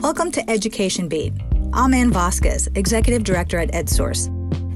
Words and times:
Welcome 0.00 0.32
to 0.32 0.50
Education 0.50 1.08
Beat. 1.08 1.34
I'm 1.74 1.92
Ann 1.92 2.10
Vasquez, 2.10 2.70
Executive 2.74 3.22
Director 3.22 3.58
at 3.58 3.70
EdSource. 3.72 4.30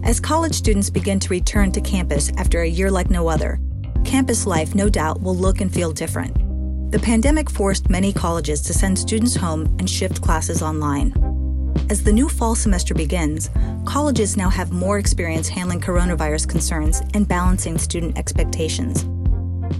As 0.04 0.21
college 0.21 0.53
students 0.53 0.91
begin 0.91 1.19
to 1.21 1.31
return 1.31 1.73
to 1.73 1.81
campus 1.81 2.31
after 2.37 2.61
a 2.61 2.69
year 2.69 2.91
like 2.91 3.09
no 3.09 3.27
other, 3.29 3.59
campus 4.05 4.47
life 4.47 4.75
no 4.75 4.91
doubt 4.91 5.23
will 5.23 5.35
look 5.35 5.63
and 5.63 5.73
feel 5.73 5.93
different. 5.93 6.35
The 6.93 6.99
pandemic 6.99 7.48
forced 7.48 7.89
many 7.89 8.12
colleges 8.12 8.61
to 8.64 8.75
send 8.75 8.98
students 8.98 9.34
home 9.34 9.64
and 9.79 9.89
shift 9.89 10.21
classes 10.21 10.61
online. 10.61 11.14
As 11.88 12.04
the 12.04 12.12
new 12.12 12.29
fall 12.29 12.54
semester 12.54 12.93
begins, 12.93 13.48
colleges 13.86 14.36
now 14.36 14.50
have 14.50 14.72
more 14.72 14.98
experience 14.98 15.48
handling 15.48 15.80
coronavirus 15.80 16.50
concerns 16.50 17.00
and 17.14 17.27
balancing 17.27 17.79
student 17.79 18.18
expectations. 18.18 19.06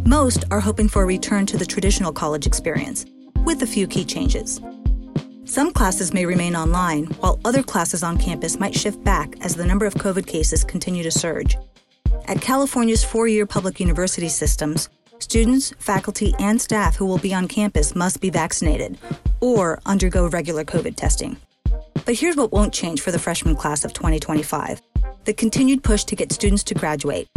Most 0.07 0.47
are 0.51 0.61
hoping 0.61 0.89
for 0.89 1.03
a 1.03 1.07
return 1.07 1.45
to 1.47 1.59
the 1.59 1.67
traditional 1.67 2.15
college 2.15 2.47
experience, 2.47 3.05
with 3.45 3.63
a 3.63 3.67
few 3.67 3.87
key 3.87 4.07
changes. 4.07 4.59
Some 5.55 5.73
classes 5.73 6.13
may 6.13 6.27
remain 6.27 6.57
online, 6.57 7.05
while 7.21 7.39
other 7.45 7.63
classes 7.63 8.03
on 8.03 8.19
campus 8.19 8.59
might 8.59 8.75
shift 8.75 9.05
back 9.05 9.37
as 9.41 9.55
the 9.55 9.65
number 9.65 9.87
of 9.87 9.95
COVID 9.95 10.27
cases 10.27 10.65
continue 10.65 11.05
to 11.05 11.13
surge. 11.13 11.57
At 12.27 12.41
California's 12.41 13.05
four 13.05 13.29
year 13.29 13.47
public 13.47 13.79
university 13.79 14.29
systems, 14.29 14.89
students, 15.21 15.73
faculty, 15.79 16.35
and 16.41 16.61
staff 16.61 16.97
who 16.97 17.07
will 17.07 17.19
be 17.19 17.33
on 17.33 17.47
campus 17.47 17.95
must 17.95 18.21
be 18.21 18.31
vaccinated 18.31 18.99
or 19.41 19.79
undergo 19.87 20.27
regular 20.27 20.65
COVID 20.65 20.97
testing. 20.97 21.37
But 22.05 22.17
here's 22.17 22.35
what 22.35 22.51
won't 22.51 22.75
change 22.75 23.01
for 23.01 23.13
the 23.13 23.21
freshman 23.21 23.55
class 23.55 23.85
of 23.85 23.93
2025 23.93 24.83
the 25.25 25.33
continued 25.33 25.85
push 25.85 26.03
to 26.03 26.17
get 26.17 26.33
students 26.33 26.65
to 26.65 26.75
graduate. 26.75 27.29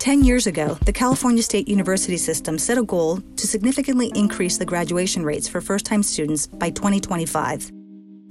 Ten 0.00 0.24
years 0.24 0.46
ago, 0.46 0.78
the 0.86 0.94
California 0.94 1.42
State 1.42 1.68
University 1.68 2.16
system 2.16 2.58
set 2.58 2.78
a 2.78 2.82
goal 2.82 3.18
to 3.36 3.46
significantly 3.46 4.10
increase 4.14 4.56
the 4.56 4.64
graduation 4.64 5.22
rates 5.22 5.46
for 5.46 5.60
first 5.60 5.84
time 5.84 6.02
students 6.02 6.46
by 6.46 6.70
2025. 6.70 7.70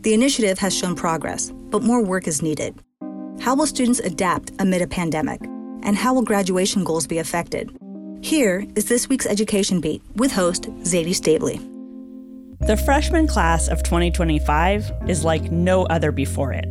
The 0.01 0.15
initiative 0.15 0.57
has 0.57 0.75
shown 0.75 0.95
progress, 0.95 1.51
but 1.51 1.83
more 1.83 2.03
work 2.03 2.27
is 2.27 2.41
needed. 2.41 2.73
How 3.39 3.53
will 3.55 3.67
students 3.67 3.99
adapt 3.99 4.51
amid 4.57 4.81
a 4.81 4.87
pandemic? 4.87 5.43
And 5.83 5.95
how 5.95 6.15
will 6.15 6.23
graduation 6.23 6.83
goals 6.83 7.05
be 7.05 7.19
affected? 7.19 7.69
Here 8.23 8.65
is 8.75 8.85
this 8.85 9.07
week's 9.07 9.27
Education 9.27 9.79
Beat 9.79 10.01
with 10.15 10.31
host 10.31 10.63
Zaidee 10.81 11.13
Stavely. 11.13 11.59
The 12.61 12.77
freshman 12.77 13.27
class 13.27 13.67
of 13.67 13.83
2025 13.83 14.91
is 15.07 15.23
like 15.23 15.51
no 15.51 15.83
other 15.83 16.11
before 16.11 16.51
it. 16.51 16.65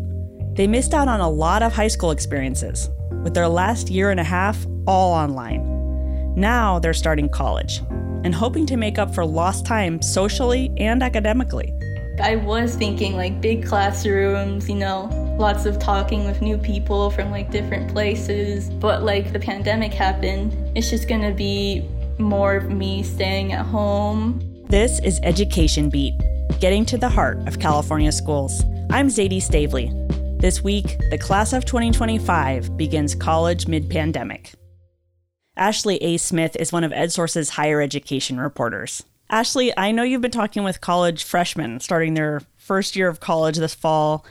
They 0.56 0.66
missed 0.66 0.92
out 0.92 1.06
on 1.06 1.20
a 1.20 1.30
lot 1.30 1.62
of 1.62 1.72
high 1.72 1.86
school 1.86 2.10
experiences, 2.10 2.91
with 3.22 3.34
their 3.34 3.46
last 3.46 3.91
year 3.91 4.10
and 4.10 4.19
a 4.19 4.24
half 4.24 4.66
all 4.89 5.12
online. 5.12 6.34
Now 6.34 6.78
they're 6.78 6.94
starting 6.94 7.28
college 7.28 7.83
and 8.25 8.34
hoping 8.34 8.64
to 8.67 8.77
make 8.77 8.98
up 8.98 9.14
for 9.14 9.25
lost 9.25 9.67
time 9.67 10.00
socially 10.00 10.72
and 10.78 11.03
academically. 11.03 11.75
I 12.20 12.36
was 12.36 12.75
thinking 12.75 13.14
like 13.14 13.41
big 13.41 13.64
classrooms, 13.64 14.69
you 14.69 14.75
know, 14.75 15.36
lots 15.39 15.66
of 15.66 15.78
talking 15.78 16.25
with 16.25 16.41
new 16.41 16.56
people 16.56 17.11
from 17.11 17.31
like 17.31 17.50
different 17.50 17.92
places. 17.92 18.70
But 18.70 19.05
like 19.05 19.33
the 19.33 19.39
pandemic 19.39 19.92
happened, 19.92 20.56
it's 20.75 20.91
just 20.91 21.06
gonna 21.06 21.34
be 21.34 21.86
more 22.19 22.56
of 22.56 22.70
me 22.70 23.03
staying 23.03 23.53
at 23.53 23.66
home. 23.66 24.42
This 24.69 25.00
is 25.00 25.20
Education 25.22 25.91
Beat, 25.91 26.14
getting 26.61 26.84
to 26.86 26.98
the 26.98 27.09
heart 27.09 27.47
of 27.47 27.61
California 27.61 28.11
schools. 28.11 28.64
I'm 28.91 29.09
Zaidee 29.09 29.42
Stavely. 29.42 29.92
This 30.41 30.64
week, 30.64 30.97
the 31.11 31.19
class 31.19 31.53
of 31.53 31.64
2025 31.66 32.77
begins 32.77 33.14
college 33.14 33.69
mid 33.69 33.91
pandemic. 33.91 34.53
Ashley 35.58 35.96
A. 35.96 36.16
Smith 36.16 36.56
is 36.56 36.72
one 36.72 36.84
of 36.84 36.92
EdSource's 36.92 37.50
higher 37.50 37.82
education 37.82 38.40
reporters. 38.40 39.02
Ashley, 39.28 39.76
I 39.76 39.92
know 39.92 40.02
you've 40.02 40.22
been 40.22 40.30
talking 40.30 40.64
with 40.64 40.80
college 40.80 41.24
freshmen 41.24 41.80
starting 41.80 42.14
their 42.14 42.42
first 42.56 42.96
year 42.96 43.08
of 43.08 43.20
college 43.20 43.56
this 43.58 43.74
fall 43.74 44.24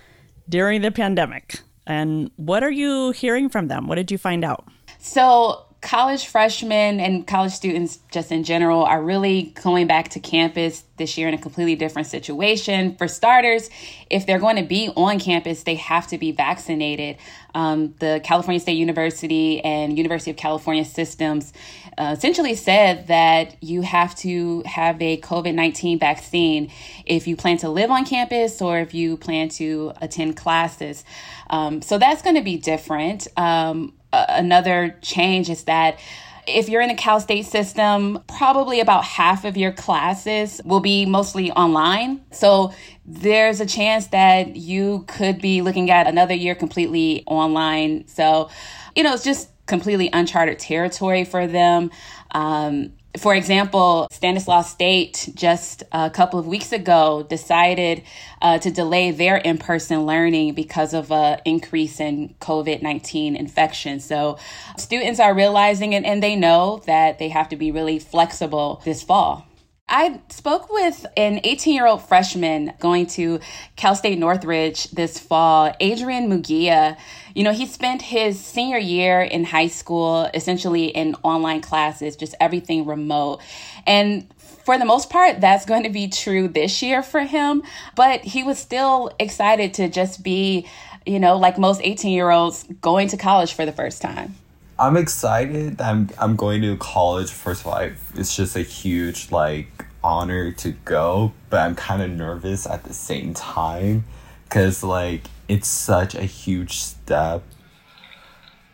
during 0.49 0.81
the 0.81 0.91
pandemic. 0.91 1.59
And 1.85 2.31
what 2.37 2.63
are 2.63 2.71
you 2.71 3.11
hearing 3.11 3.49
from 3.49 3.67
them? 3.67 3.87
What 3.87 3.95
did 3.95 4.09
you 4.09 4.17
find 4.17 4.43
out? 4.43 4.67
So, 4.97 5.66
college 5.87 6.25
freshmen 6.25 6.99
and 6.99 7.25
college 7.25 7.53
students 7.53 7.99
just 8.11 8.29
in 8.29 8.43
general 8.43 8.83
are 8.83 9.01
really 9.01 9.53
going 9.63 9.87
back 9.87 10.09
to 10.09 10.19
campus 10.19 10.83
this 10.97 11.17
year 11.17 11.29
in 11.29 11.33
a 11.33 11.37
completely 11.37 11.75
different 11.75 12.09
situation. 12.09 12.93
For 12.97 13.07
starters, 13.07 13.69
if 14.09 14.25
they're 14.25 14.37
going 14.37 14.57
to 14.57 14.65
be 14.65 14.89
on 14.97 15.17
campus, 15.17 15.63
they 15.63 15.75
have 15.75 16.05
to 16.07 16.17
be 16.17 16.33
vaccinated. 16.33 17.15
Um, 17.55 17.95
the 17.99 18.19
California 18.21 18.59
State 18.59 18.73
University 18.73 19.61
and 19.61 19.97
University 19.97 20.29
of 20.29 20.35
California 20.35 20.83
systems 20.83 21.53
uh, 21.97 22.15
essentially 22.17 22.53
said 22.53 23.07
that 23.07 23.55
you 23.63 23.81
have 23.81 24.13
to 24.15 24.63
have 24.65 25.01
a 25.01 25.21
COVID 25.21 25.53
19 25.53 25.99
vaccine 25.99 26.69
if 27.05 27.27
you 27.27 27.37
plan 27.37 27.57
to 27.59 27.69
live 27.69 27.91
on 27.91 28.05
campus 28.05 28.61
or 28.61 28.79
if 28.79 28.93
you 28.93 29.15
plan 29.15 29.47
to 29.47 29.93
attend 30.01 30.35
classes. 30.35 31.05
Um, 31.49 31.81
so 31.81 31.97
that's 31.97 32.21
going 32.21 32.35
to 32.35 32.43
be 32.43 32.57
different. 32.57 33.27
Um, 33.37 33.93
another 34.13 34.97
change 35.01 35.49
is 35.49 35.63
that 35.65 35.99
if 36.47 36.69
you're 36.69 36.81
in 36.81 36.87
the 36.87 36.95
Cal 36.95 37.19
State 37.19 37.45
system, 37.45 38.23
probably 38.27 38.79
about 38.79 39.03
half 39.03 39.43
of 39.43 39.57
your 39.57 39.73
classes 39.73 40.61
will 40.63 40.79
be 40.79 41.05
mostly 41.05 41.51
online. 41.51 42.21
So 42.31 42.73
there's 43.05 43.59
a 43.59 43.65
chance 43.65 44.07
that 44.07 44.55
you 44.55 45.03
could 45.07 45.41
be 45.41 45.61
looking 45.61 45.91
at 45.91 46.07
another 46.07 46.33
year 46.33 46.55
completely 46.55 47.23
online. 47.27 48.07
So, 48.07 48.49
you 48.95 49.03
know, 49.03 49.13
it's 49.13 49.25
just 49.25 49.49
completely 49.65 50.09
uncharted 50.13 50.57
territory 50.57 51.25
for 51.25 51.47
them. 51.47 51.91
Um, 52.31 52.93
for 53.17 53.35
example, 53.35 54.07
Stanislaus 54.11 54.71
State 54.71 55.29
just 55.33 55.83
a 55.91 56.09
couple 56.09 56.39
of 56.39 56.47
weeks 56.47 56.71
ago 56.71 57.25
decided 57.29 58.03
uh, 58.41 58.59
to 58.59 58.71
delay 58.71 59.11
their 59.11 59.37
in 59.37 59.57
person 59.57 60.05
learning 60.05 60.53
because 60.53 60.93
of 60.93 61.11
an 61.11 61.39
increase 61.45 61.99
in 61.99 62.35
COVID 62.39 62.81
19 62.81 63.35
infection. 63.35 63.99
So 63.99 64.37
students 64.77 65.19
are 65.19 65.33
realizing 65.33 65.93
it 65.93 66.03
and 66.03 66.21
they 66.21 66.35
know 66.35 66.81
that 66.85 67.19
they 67.19 67.29
have 67.29 67.49
to 67.49 67.55
be 67.55 67.71
really 67.71 67.99
flexible 67.99 68.81
this 68.85 69.03
fall. 69.03 69.47
I 69.89 70.19
spoke 70.27 70.69
with 70.69 71.05
an 71.15 71.39
18 71.45 71.73
year 71.73 71.87
old 71.87 72.03
freshman 72.03 72.73
going 72.79 73.07
to 73.07 73.39
Cal 73.77 73.95
State 73.95 74.19
Northridge 74.19 74.91
this 74.91 75.17
fall, 75.17 75.73
Adrian 75.79 76.29
Mugia. 76.29 76.97
You 77.33 77.45
know, 77.45 77.53
he 77.53 77.65
spent 77.65 78.01
his 78.01 78.37
senior 78.37 78.79
year 78.79 79.21
in 79.21 79.45
high 79.45 79.67
school 79.67 80.29
essentially 80.33 80.87
in 80.87 81.15
online 81.23 81.61
classes, 81.61 82.17
just 82.17 82.35
everything 82.41 82.85
remote. 82.85 83.39
And 83.85 84.27
for 84.65 84.77
the 84.77 84.83
most 84.83 85.09
part, 85.09 85.39
that's 85.39 85.65
going 85.65 85.83
to 85.83 85.89
be 85.89 86.09
true 86.09 86.49
this 86.49 86.81
year 86.81 87.01
for 87.01 87.21
him. 87.21 87.63
But 87.95 88.25
he 88.25 88.43
was 88.43 88.59
still 88.59 89.11
excited 89.19 89.75
to 89.75 89.87
just 89.87 90.21
be, 90.21 90.67
you 91.05 91.21
know, 91.21 91.37
like 91.37 91.57
most 91.57 91.79
18 91.81 92.11
year 92.11 92.29
olds 92.29 92.65
going 92.81 93.07
to 93.09 93.17
college 93.17 93.53
for 93.53 93.65
the 93.65 93.71
first 93.71 94.01
time. 94.01 94.35
I'm 94.79 94.95
excited. 94.95 95.81
I'm 95.81 96.09
I'm 96.19 96.35
going 96.35 96.61
to 96.61 96.77
college. 96.77 97.31
First 97.31 97.61
of 97.61 97.67
all, 97.67 97.89
it's 98.15 98.35
just 98.35 98.55
a 98.55 98.61
huge 98.61 99.31
like 99.31 99.85
honor 100.03 100.51
to 100.51 100.71
go, 100.85 101.33
but 101.49 101.61
I'm 101.61 101.75
kind 101.75 102.01
of 102.03 102.11
nervous 102.11 102.67
at 102.67 102.83
the 102.83 102.93
same 102.93 103.33
time 103.33 104.05
because 104.43 104.83
like 104.83 105.23
it's 105.47 105.67
such 105.67 106.13
a 106.13 106.23
huge 106.23 106.77
step. 106.77 107.43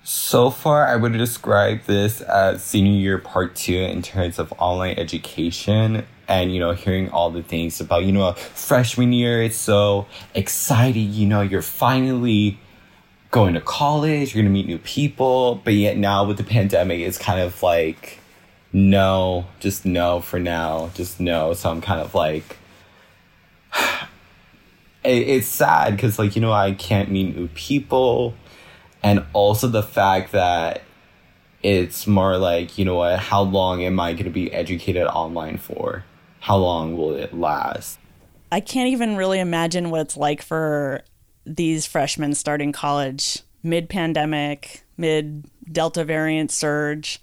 So 0.03 0.49
far, 0.49 0.85
I 0.85 0.97
would 0.97 1.13
describe 1.13 1.83
this 1.85 2.19
as 2.19 2.61
senior 2.61 2.99
year 2.99 3.17
part 3.17 3.55
two 3.55 3.73
in 3.73 4.01
terms 4.01 4.39
of 4.39 4.51
online 4.57 4.99
education 4.99 6.05
and 6.27 6.53
you 6.53 6.59
know 6.59 6.73
hearing 6.73 7.09
all 7.11 7.31
the 7.31 7.43
things 7.43 7.79
about 7.79 8.03
you 8.03 8.11
know 8.11 8.33
freshman 8.33 9.13
year. 9.13 9.41
It's 9.41 9.55
so 9.55 10.07
exciting. 10.35 11.13
You 11.13 11.27
know, 11.27 11.41
you're 11.41 11.61
finally 11.61 12.59
going 13.33 13.55
to 13.55 13.61
college, 13.61 14.33
you're 14.33 14.43
gonna 14.43 14.53
meet 14.53 14.67
new 14.67 14.77
people, 14.77 15.55
but 15.63 15.73
yet 15.73 15.97
now 15.97 16.23
with 16.23 16.37
the 16.37 16.43
pandemic, 16.43 16.99
it's 16.99 17.17
kind 17.17 17.39
of 17.41 17.61
like 17.63 18.19
no, 18.71 19.47
just 19.59 19.85
no 19.85 20.21
for 20.21 20.39
now, 20.39 20.91
just 20.93 21.19
no. 21.19 21.53
So 21.53 21.69
I'm 21.69 21.81
kind 21.81 21.99
of 21.99 22.13
like, 22.13 22.57
it's 25.03 25.47
sad 25.47 25.95
because 25.95 26.19
like 26.19 26.35
you 26.35 26.41
know 26.41 26.53
I 26.53 26.73
can't 26.73 27.09
meet 27.11 27.35
new 27.35 27.47
people, 27.49 28.35
and 29.01 29.25
also 29.33 29.67
the 29.67 29.83
fact 29.83 30.31
that 30.33 30.83
it's 31.63 32.05
more 32.05 32.37
like 32.37 32.77
you 32.77 32.85
know 32.85 32.95
what, 32.95 33.17
how 33.17 33.41
long 33.41 33.83
am 33.83 33.99
I 33.99 34.13
gonna 34.13 34.29
be 34.29 34.53
educated 34.53 35.07
online 35.07 35.57
for? 35.57 36.05
How 36.39 36.57
long 36.57 36.95
will 36.95 37.15
it 37.15 37.33
last? 37.33 37.97
I 38.51 38.59
can't 38.59 38.89
even 38.89 39.15
really 39.15 39.39
imagine 39.39 39.89
what 39.89 40.01
it's 40.01 40.15
like 40.15 40.43
for 40.43 41.01
these 41.45 41.85
freshmen 41.85 42.33
starting 42.33 42.71
college 42.71 43.39
mid 43.63 43.89
pandemic, 43.89 44.83
mid 44.97 45.45
Delta 45.71 46.03
variant 46.03 46.51
surge. 46.51 47.21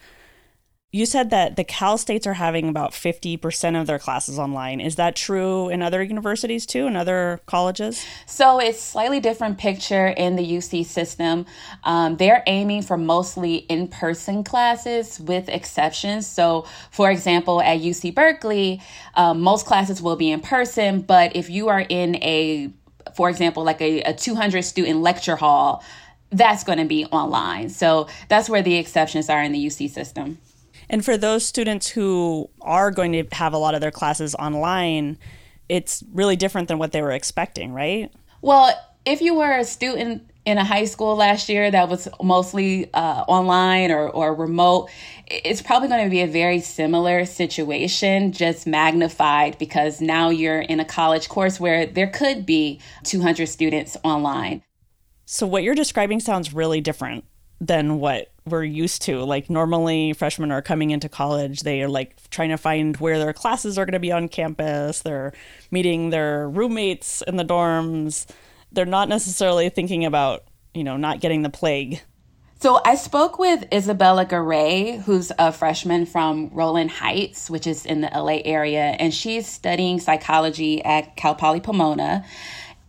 You 0.93 1.07
said 1.07 1.31
that 1.31 1.55
the 1.55 1.63
Cal 1.63 1.97
States 1.99 2.27
are 2.27 2.35
having 2.35 2.69
about 2.69 2.91
50% 2.91 3.81
of 3.81 3.87
their 3.87 4.01
classes 4.01 4.41
online. 4.41 4.81
Is 4.81 4.97
that 4.97 5.15
true 5.15 5.69
in 5.69 5.83
other 5.83 6.03
universities 6.03 6.67
too, 6.67 6.89
in 6.89 6.97
other 6.97 7.41
colleges? 7.47 8.05
So 8.27 8.59
it's 8.59 8.81
slightly 8.81 9.21
different 9.21 9.57
picture 9.57 10.09
in 10.09 10.35
the 10.35 10.43
UC 10.43 10.85
system. 10.87 11.47
Um, 11.85 12.17
they're 12.17 12.43
aiming 12.49 12.83
for 12.83 12.97
mostly 12.97 13.59
in 13.69 13.87
person 13.87 14.43
classes 14.43 15.21
with 15.21 15.49
exceptions. 15.49 16.27
So, 16.27 16.67
for 16.91 17.09
example, 17.09 17.63
at 17.63 17.79
UC 17.79 18.13
Berkeley, 18.13 18.83
um, 19.15 19.43
most 19.43 19.67
classes 19.67 20.03
will 20.03 20.17
be 20.17 20.33
in 20.33 20.41
person, 20.41 21.03
but 21.03 21.37
if 21.37 21.49
you 21.49 21.69
are 21.69 21.87
in 21.89 22.17
a, 22.17 22.73
for 23.15 23.29
example, 23.29 23.65
like 23.65 23.81
a, 23.81 24.03
a 24.03 24.15
200 24.15 24.63
student 24.63 25.01
lecture 25.01 25.37
hall, 25.37 25.85
that's 26.31 26.65
going 26.65 26.79
to 26.79 26.85
be 26.85 27.05
online. 27.07 27.71
So 27.71 28.09
that's 28.29 28.49
where 28.49 28.63
the 28.63 28.77
exceptions 28.77 29.29
are 29.29 29.43
in 29.43 29.53
the 29.53 29.67
UC 29.67 29.91
system. 29.91 30.39
And 30.89 31.05
for 31.05 31.17
those 31.17 31.45
students 31.45 31.89
who 31.89 32.51
are 32.61 32.91
going 32.91 33.13
to 33.13 33.25
have 33.33 33.53
a 33.53 33.59
lot 33.59 33.75
of 33.75 33.81
their 33.81 33.91
classes 33.91 34.35
online, 34.35 35.19
it's 35.69 36.03
really 36.13 36.37
different 36.37 36.69
than 36.69 36.79
what 36.79 36.93
they 36.93 37.03
were 37.03 37.13
expecting, 37.13 37.73
right? 37.73 38.13
Well, 38.43 38.75
if 39.05 39.21
you 39.21 39.35
were 39.35 39.53
a 39.53 39.65
student 39.65 40.30
in 40.45 40.59
a 40.59 40.65
high 40.65 40.85
school 40.85 41.17
last 41.17 41.49
year 41.49 41.71
that 41.71 41.89
was 41.89 42.09
mostly 42.23 42.93
uh, 42.95 43.25
online 43.29 43.91
or, 43.91 44.09
or 44.09 44.35
remote, 44.35 44.91
it's 45.27 45.63
probably 45.63 45.89
going 45.89 46.05
to 46.05 46.11
be 46.11 46.23
a 46.23 46.27
very 46.27 46.61
similar 46.61 47.25
situation, 47.25 48.33
just 48.33 48.67
magnified 48.67 49.59
because 49.59 50.01
now 50.01 50.31
you're 50.31 50.61
in 50.61 50.81
a 50.81 50.85
college 50.85 51.29
course 51.29 51.61
where 51.61 51.87
there 51.87 52.09
could 52.09 52.47
be 52.47 52.81
200 53.05 53.47
students 53.47 53.97
online. 54.03 54.63
So, 55.27 55.47
what 55.47 55.63
you're 55.63 55.75
describing 55.75 56.21
sounds 56.21 56.53
really 56.53 56.81
different 56.81 57.25
than 57.61 58.01
what 58.01 58.33
we're 58.47 58.65
used 58.65 59.03
to. 59.03 59.23
Like 59.23 59.51
normally 59.51 60.15
freshmen 60.15 60.51
are 60.51 60.63
coming 60.63 60.91
into 60.91 61.09
college, 61.09 61.61
they 61.61 61.83
are 61.83 61.89
like 61.89 62.17
trying 62.31 62.49
to 62.49 62.57
find 62.57 62.97
where 62.97 63.19
their 63.19 63.33
classes 63.33 63.79
are 63.79 63.85
going 63.85 63.93
to 63.93 64.01
be 64.01 64.11
on 64.11 64.29
campus. 64.29 65.03
They're 65.03 65.33
meeting 65.71 66.11
their 66.11 66.49
roommates 66.49 67.23
in 67.27 67.37
the 67.37 67.45
dorms. 67.45 68.27
They're 68.73 68.87
not 68.87 69.09
necessarily 69.09 69.69
thinking 69.69 70.05
about, 70.05 70.45
you 70.75 70.85
know, 70.85 70.97
not 70.97 71.21
getting 71.21 71.43
the 71.43 71.51
plague. 71.51 72.01
So 72.61 72.79
I 72.85 72.97
spoke 72.97 73.39
with 73.39 73.65
Isabella 73.73 74.27
Garay, 74.27 75.03
who's 75.03 75.33
a 75.39 75.51
freshman 75.51 76.05
from 76.05 76.51
Rowland 76.53 76.91
Heights, 76.91 77.49
which 77.49 77.67
is 77.67 77.87
in 77.87 78.03
the 78.03 78.11
LA 78.15 78.41
area, 78.45 78.83
and 78.83 79.15
she's 79.15 79.47
studying 79.47 79.99
psychology 79.99 80.85
at 80.85 81.17
Cal 81.17 81.35
Poly 81.35 81.61
Pomona. 81.61 82.23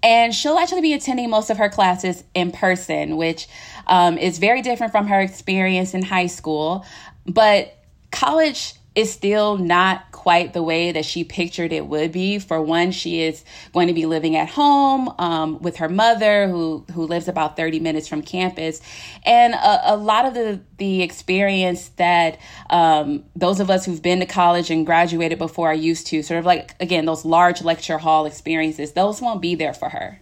And 0.03 0.35
she'll 0.35 0.57
actually 0.57 0.81
be 0.81 0.93
attending 0.93 1.29
most 1.29 1.49
of 1.49 1.57
her 1.57 1.69
classes 1.69 2.25
in 2.33 2.51
person, 2.51 3.15
which 3.15 3.47
um, 3.87 4.17
is 4.17 4.39
very 4.39 4.61
different 4.61 4.91
from 4.91 5.07
her 5.07 5.21
experience 5.21 5.93
in 5.93 6.01
high 6.01 6.27
school. 6.27 6.85
But 7.25 7.77
college 8.11 8.73
is 8.93 9.09
still 9.09 9.57
not 9.57 10.10
quite 10.21 10.53
the 10.53 10.61
way 10.61 10.91
that 10.91 11.03
she 11.03 11.23
pictured 11.23 11.73
it 11.73 11.87
would 11.87 12.11
be. 12.11 12.37
For 12.37 12.61
one, 12.61 12.91
she 12.91 13.23
is 13.23 13.43
going 13.73 13.87
to 13.87 13.93
be 13.93 14.05
living 14.05 14.35
at 14.35 14.47
home 14.47 15.11
um, 15.17 15.59
with 15.63 15.77
her 15.77 15.89
mother, 15.89 16.47
who 16.47 16.85
who 16.93 17.07
lives 17.07 17.27
about 17.27 17.57
thirty 17.57 17.79
minutes 17.79 18.07
from 18.07 18.21
campus, 18.21 18.81
and 19.25 19.55
a, 19.55 19.93
a 19.93 19.97
lot 19.97 20.25
of 20.25 20.35
the 20.35 20.61
the 20.77 21.01
experience 21.01 21.89
that 21.97 22.37
um, 22.69 23.23
those 23.35 23.59
of 23.59 23.71
us 23.71 23.83
who've 23.83 24.03
been 24.03 24.19
to 24.19 24.27
college 24.27 24.69
and 24.69 24.85
graduated 24.85 25.39
before 25.39 25.71
are 25.71 25.73
used 25.73 26.05
to, 26.07 26.21
sort 26.21 26.37
of 26.37 26.45
like 26.45 26.75
again 26.79 27.05
those 27.05 27.25
large 27.25 27.63
lecture 27.63 27.97
hall 27.97 28.27
experiences, 28.27 28.91
those 28.91 29.21
won't 29.21 29.41
be 29.41 29.55
there 29.55 29.73
for 29.73 29.89
her. 29.89 30.21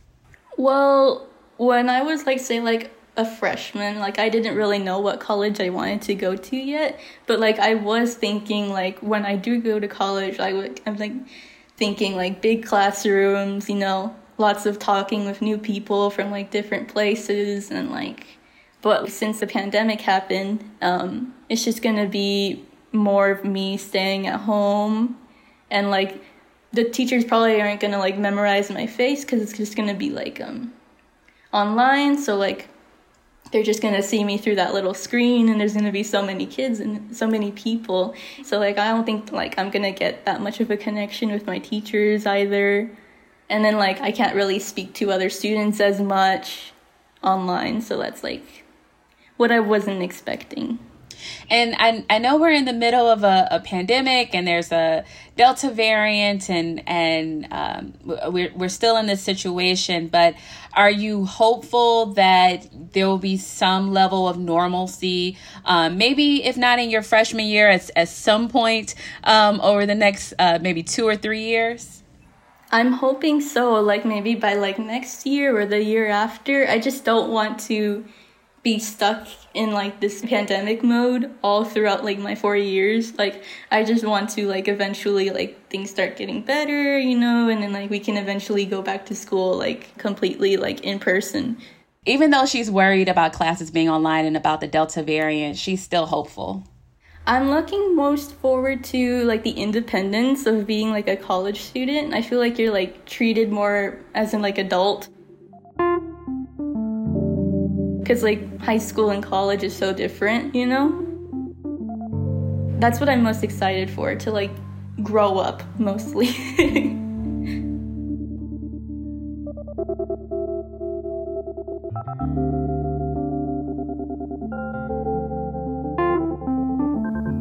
Well, 0.55 1.27
when 1.57 1.89
I 1.89 2.03
was 2.03 2.25
like 2.25 2.39
say 2.39 2.61
like 2.61 2.89
a 3.19 3.25
freshman. 3.25 3.99
Like 3.99 4.17
I 4.17 4.29
didn't 4.29 4.55
really 4.55 4.79
know 4.79 4.99
what 4.99 5.19
college 5.19 5.59
I 5.59 5.69
wanted 5.69 6.01
to 6.03 6.15
go 6.15 6.37
to 6.37 6.55
yet, 6.55 6.99
but 7.27 7.39
like 7.39 7.59
I 7.59 7.75
was 7.75 8.15
thinking 8.15 8.69
like 8.69 8.99
when 8.99 9.25
I 9.25 9.35
do 9.35 9.61
go 9.61 9.77
to 9.77 9.87
college, 9.89 10.39
I 10.39 10.53
would 10.53 10.79
I'm 10.85 10.95
like 10.95 11.11
thinking 11.75 12.15
like 12.15 12.41
big 12.41 12.65
classrooms, 12.65 13.69
you 13.69 13.75
know, 13.75 14.15
lots 14.37 14.65
of 14.65 14.79
talking 14.79 15.25
with 15.25 15.41
new 15.41 15.57
people 15.57 16.09
from 16.09 16.31
like 16.31 16.49
different 16.49 16.87
places 16.87 17.71
and 17.71 17.91
like 17.91 18.25
but 18.81 19.09
since 19.09 19.41
the 19.41 19.47
pandemic 19.47 19.99
happened, 19.99 20.63
um 20.81 21.33
it's 21.49 21.65
just 21.65 21.81
to 21.97 22.07
be 22.07 22.65
more 22.93 23.29
of 23.29 23.43
me 23.43 23.75
staying 23.75 24.27
at 24.27 24.39
home 24.39 25.17
and 25.69 25.91
like 25.91 26.23
the 26.71 26.85
teachers 26.85 27.25
probably 27.25 27.59
aren't 27.59 27.81
to 27.91 27.99
like 27.99 28.17
memorize 28.17 28.71
my 28.71 28.87
face 28.87 29.25
cuz 29.25 29.41
it's 29.41 29.57
just 29.57 29.75
to 29.89 29.93
be 29.93 30.09
like 30.09 30.39
um 30.39 30.73
online 31.51 32.17
so 32.17 32.37
like 32.37 32.68
they're 33.51 33.63
just 33.63 33.81
going 33.81 33.93
to 33.93 34.03
see 34.03 34.23
me 34.23 34.37
through 34.37 34.55
that 34.55 34.73
little 34.73 34.93
screen 34.93 35.49
and 35.49 35.59
there's 35.59 35.73
going 35.73 35.85
to 35.85 35.91
be 35.91 36.03
so 36.03 36.23
many 36.23 36.45
kids 36.45 36.79
and 36.79 37.15
so 37.15 37.27
many 37.27 37.51
people. 37.51 38.13
So 38.43 38.59
like 38.59 38.77
i 38.77 38.89
don't 38.89 39.05
think 39.05 39.31
like 39.31 39.57
i'm 39.57 39.69
going 39.69 39.83
to 39.83 39.91
get 39.91 40.25
that 40.25 40.41
much 40.41 40.59
of 40.59 40.69
a 40.71 40.77
connection 40.77 41.31
with 41.31 41.47
my 41.47 41.59
teachers 41.59 42.25
either. 42.25 42.89
And 43.49 43.65
then 43.65 43.77
like 43.77 44.01
i 44.01 44.11
can't 44.11 44.35
really 44.35 44.59
speak 44.59 44.93
to 44.95 45.11
other 45.11 45.29
students 45.29 45.79
as 45.79 45.99
much 45.99 46.73
online. 47.23 47.81
So 47.81 47.97
that's 47.97 48.23
like 48.23 48.65
what 49.37 49.51
i 49.51 49.59
wasn't 49.59 50.01
expecting 50.01 50.79
and 51.49 51.75
I, 51.77 52.05
I 52.09 52.19
know 52.19 52.37
we're 52.37 52.51
in 52.51 52.65
the 52.65 52.73
middle 52.73 53.07
of 53.07 53.23
a, 53.23 53.47
a 53.51 53.59
pandemic 53.59 54.33
and 54.33 54.47
there's 54.47 54.71
a 54.71 55.03
Delta 55.35 55.69
variant 55.69 56.49
and, 56.49 56.83
and 56.87 57.47
um, 57.51 57.93
we're, 58.03 58.51
we're 58.53 58.69
still 58.69 58.97
in 58.97 59.05
this 59.05 59.21
situation, 59.21 60.07
but 60.07 60.35
are 60.73 60.91
you 60.91 61.25
hopeful 61.25 62.07
that 62.13 62.67
there 62.93 63.07
will 63.07 63.17
be 63.17 63.37
some 63.37 63.91
level 63.91 64.27
of 64.27 64.37
normalcy, 64.37 65.37
um, 65.65 65.97
maybe 65.97 66.43
if 66.43 66.57
not 66.57 66.79
in 66.79 66.89
your 66.89 67.01
freshman 67.01 67.45
year, 67.45 67.69
at, 67.69 67.89
at 67.95 68.09
some 68.09 68.49
point 68.49 68.95
um, 69.23 69.59
over 69.61 69.85
the 69.85 69.95
next 69.95 70.33
uh, 70.39 70.59
maybe 70.61 70.83
two 70.83 71.07
or 71.07 71.15
three 71.15 71.43
years? 71.43 72.03
I'm 72.71 72.93
hoping 72.93 73.41
so, 73.41 73.79
like 73.81 74.05
maybe 74.05 74.35
by 74.35 74.53
like 74.53 74.77
next 74.77 75.25
year 75.25 75.59
or 75.59 75.65
the 75.65 75.83
year 75.83 76.07
after. 76.07 76.67
I 76.67 76.77
just 76.77 77.03
don't 77.03 77.31
want 77.31 77.59
to 77.61 78.05
be 78.61 78.79
stuck 78.79 79.27
in 79.53 79.71
like 79.71 79.99
this 79.99 80.21
pandemic 80.21 80.83
mode 80.83 81.31
all 81.43 81.63
throughout 81.63 82.03
like 82.03 82.19
my 82.19 82.35
four 82.35 82.55
years. 82.55 83.17
Like 83.17 83.43
i 83.71 83.83
just 83.83 84.03
want 84.03 84.29
to 84.31 84.47
like 84.47 84.67
eventually 84.67 85.29
like 85.29 85.69
things 85.69 85.89
start 85.89 86.17
getting 86.17 86.41
better 86.41 86.97
you 86.99 87.17
know 87.17 87.49
and 87.49 87.61
then 87.63 87.71
like 87.71 87.89
we 87.89 87.99
can 87.99 88.17
eventually 88.17 88.65
go 88.65 88.81
back 88.81 89.05
to 89.05 89.15
school 89.15 89.57
like 89.57 89.97
completely 89.97 90.57
like 90.57 90.81
in 90.81 90.99
person. 90.99 91.57
Even 92.05 92.31
though 92.31 92.45
she's 92.45 92.71
worried 92.71 93.09
about 93.09 93.33
classes 93.33 93.71
being 93.71 93.89
online 93.89 94.25
and 94.25 94.37
about 94.37 94.61
the 94.61 94.67
delta 94.67 95.03
variant 95.03 95.57
she's 95.57 95.81
still 95.81 96.05
hopeful. 96.05 96.63
I'm 97.25 97.51
looking 97.51 97.95
most 97.95 98.33
forward 98.35 98.83
to 98.85 99.23
like 99.25 99.43
the 99.43 99.51
independence 99.51 100.45
of 100.47 100.65
being 100.65 100.89
like 100.89 101.07
a 101.07 101.15
college 101.15 101.61
student. 101.61 102.13
I 102.13 102.21
feel 102.21 102.39
like 102.39 102.57
you're 102.57 102.73
like 102.73 103.05
treated 103.05 103.51
more 103.51 103.99
as 104.15 104.33
an 104.33 104.41
like 104.41 104.57
adult 104.57 105.09
because 108.09 108.23
like 108.23 108.59
high 108.59 108.79
school 108.79 109.11
and 109.11 109.21
college 109.21 109.61
is 109.61 109.75
so 109.75 109.93
different, 109.93 110.55
you 110.55 110.65
know? 110.65 110.89
That's 112.79 112.99
what 112.99 113.07
I'm 113.07 113.21
most 113.21 113.43
excited 113.43 113.87
for 113.87 114.15
to 114.15 114.31
like 114.31 114.49
grow 115.03 115.37
up 115.37 115.61
mostly. 115.77 116.29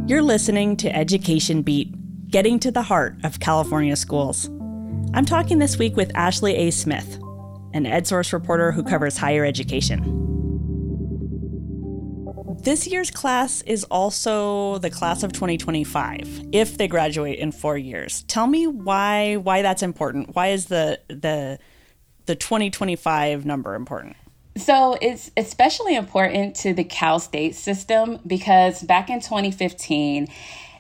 You're 0.07 0.23
listening 0.23 0.77
to 0.77 0.95
Education 0.95 1.63
Beat, 1.63 1.95
getting 2.31 2.59
to 2.59 2.71
the 2.71 2.83
heart 2.83 3.17
of 3.25 3.41
California 3.41 3.97
schools. 3.97 4.51
I'm 5.15 5.25
talking 5.25 5.61
this 5.61 5.79
week 5.79 5.97
with 5.97 6.13
Ashley 6.15 6.55
A. 6.57 6.71
Smith, 6.71 7.15
an 7.73 7.85
EdSource 7.85 8.35
reporter 8.35 8.71
who 8.71 8.83
covers 8.83 9.17
higher 9.17 9.47
education. 9.47 10.28
This 12.61 12.87
year's 12.87 13.11
class 13.11 13.63
is 13.63 13.85
also 13.85 14.79
the 14.79 14.91
class 14.91 15.23
of 15.23 15.33
2025 15.33 16.49
if 16.53 16.77
they 16.77 16.89
graduate 16.89 17.39
in 17.39 17.53
4 17.53 17.79
years. 17.79 18.23
Tell 18.25 18.47
me 18.47 18.67
why 18.67 19.37
why 19.37 19.63
that's 19.63 19.83
important. 19.83 20.35
Why 20.35 20.49
is 20.49 20.67
the 20.67 21.01
the 21.09 21.59
the 22.27 22.35
2025 22.35 23.47
number 23.47 23.75
important? 23.75 24.17
So 24.57 24.99
it's 25.01 25.31
especially 25.37 25.95
important 25.95 26.57
to 26.57 26.75
the 26.75 26.85
Cal 26.85 27.21
State 27.21 27.55
system 27.55 28.19
because 28.27 28.83
back 28.83 29.09
in 29.09 29.21
2015 29.21 30.29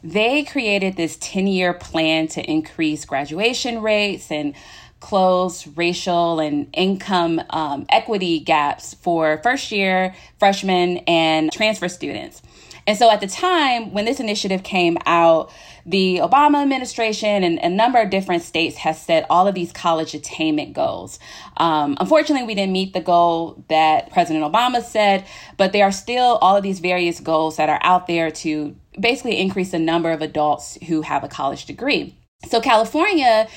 they 0.02 0.44
created 0.44 0.96
this 0.96 1.16
10 1.20 1.46
year 1.46 1.74
plan 1.74 2.28
to 2.28 2.42
increase 2.42 3.04
graduation 3.04 3.82
rates 3.82 4.30
and 4.30 4.54
close 5.00 5.66
racial 5.68 6.40
and 6.40 6.68
income 6.72 7.40
um, 7.50 7.86
equity 7.88 8.40
gaps 8.40 8.94
for 8.94 9.40
first 9.42 9.70
year 9.70 10.14
freshmen 10.38 10.98
and 11.06 11.52
transfer 11.52 11.88
students. 11.88 12.42
And 12.88 12.96
so 12.96 13.10
at 13.10 13.20
the 13.20 13.26
time 13.26 13.92
when 13.92 14.06
this 14.06 14.18
initiative 14.18 14.62
came 14.62 14.96
out, 15.04 15.52
the 15.84 16.20
Obama 16.22 16.62
administration 16.62 17.44
and 17.44 17.58
a 17.58 17.68
number 17.68 18.00
of 18.00 18.08
different 18.08 18.42
states 18.42 18.78
has 18.78 19.00
set 19.00 19.26
all 19.28 19.46
of 19.46 19.54
these 19.54 19.72
college 19.72 20.14
attainment 20.14 20.72
goals. 20.72 21.18
Um, 21.58 21.98
unfortunately, 22.00 22.46
we 22.46 22.54
didn't 22.54 22.72
meet 22.72 22.94
the 22.94 23.02
goal 23.02 23.62
that 23.68 24.10
President 24.10 24.42
Obama 24.42 24.82
said, 24.82 25.26
but 25.58 25.72
there 25.72 25.84
are 25.84 25.92
still 25.92 26.38
all 26.40 26.56
of 26.56 26.62
these 26.62 26.80
various 26.80 27.20
goals 27.20 27.58
that 27.58 27.68
are 27.68 27.80
out 27.82 28.06
there 28.06 28.30
to 28.30 28.74
basically 28.98 29.38
increase 29.38 29.70
the 29.70 29.78
number 29.78 30.10
of 30.10 30.22
adults 30.22 30.78
who 30.88 31.02
have 31.02 31.22
a 31.22 31.28
college 31.28 31.66
degree. 31.66 32.18
So 32.46 32.58
California 32.60 33.48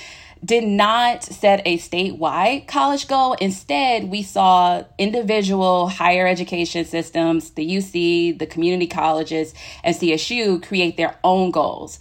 did 0.43 0.63
not 0.63 1.23
set 1.23 1.61
a 1.65 1.77
statewide 1.77 2.67
college 2.67 3.07
goal. 3.07 3.33
Instead, 3.33 4.09
we 4.09 4.23
saw 4.23 4.83
individual 4.97 5.87
higher 5.87 6.25
education 6.25 6.83
systems, 6.83 7.51
the 7.51 7.67
UC, 7.67 8.39
the 8.39 8.47
community 8.47 8.87
colleges, 8.87 9.53
and 9.83 9.95
CSU 9.95 10.61
create 10.63 10.97
their 10.97 11.17
own 11.23 11.51
goals. 11.51 11.99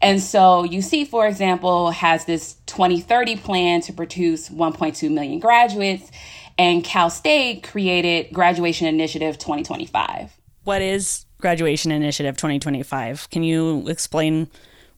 And 0.00 0.22
so 0.22 0.64
UC, 0.64 1.08
for 1.08 1.26
example, 1.26 1.90
has 1.90 2.24
this 2.24 2.56
2030 2.66 3.36
plan 3.36 3.80
to 3.82 3.92
produce 3.92 4.48
1.2 4.48 5.10
million 5.10 5.40
graduates, 5.40 6.10
and 6.56 6.84
Cal 6.84 7.10
State 7.10 7.62
created 7.62 8.32
Graduation 8.32 8.86
Initiative 8.86 9.38
2025. 9.38 10.30
What 10.64 10.82
is 10.82 11.24
Graduation 11.40 11.90
Initiative 11.90 12.36
2025? 12.36 13.30
Can 13.30 13.42
you 13.42 13.88
explain 13.88 14.48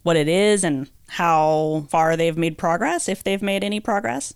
what 0.02 0.16
it 0.16 0.28
is 0.28 0.64
and 0.64 0.88
how 1.08 1.86
far 1.88 2.16
they've 2.16 2.36
made 2.36 2.58
progress, 2.58 3.08
if 3.08 3.24
they've 3.24 3.42
made 3.42 3.64
any 3.64 3.80
progress? 3.80 4.34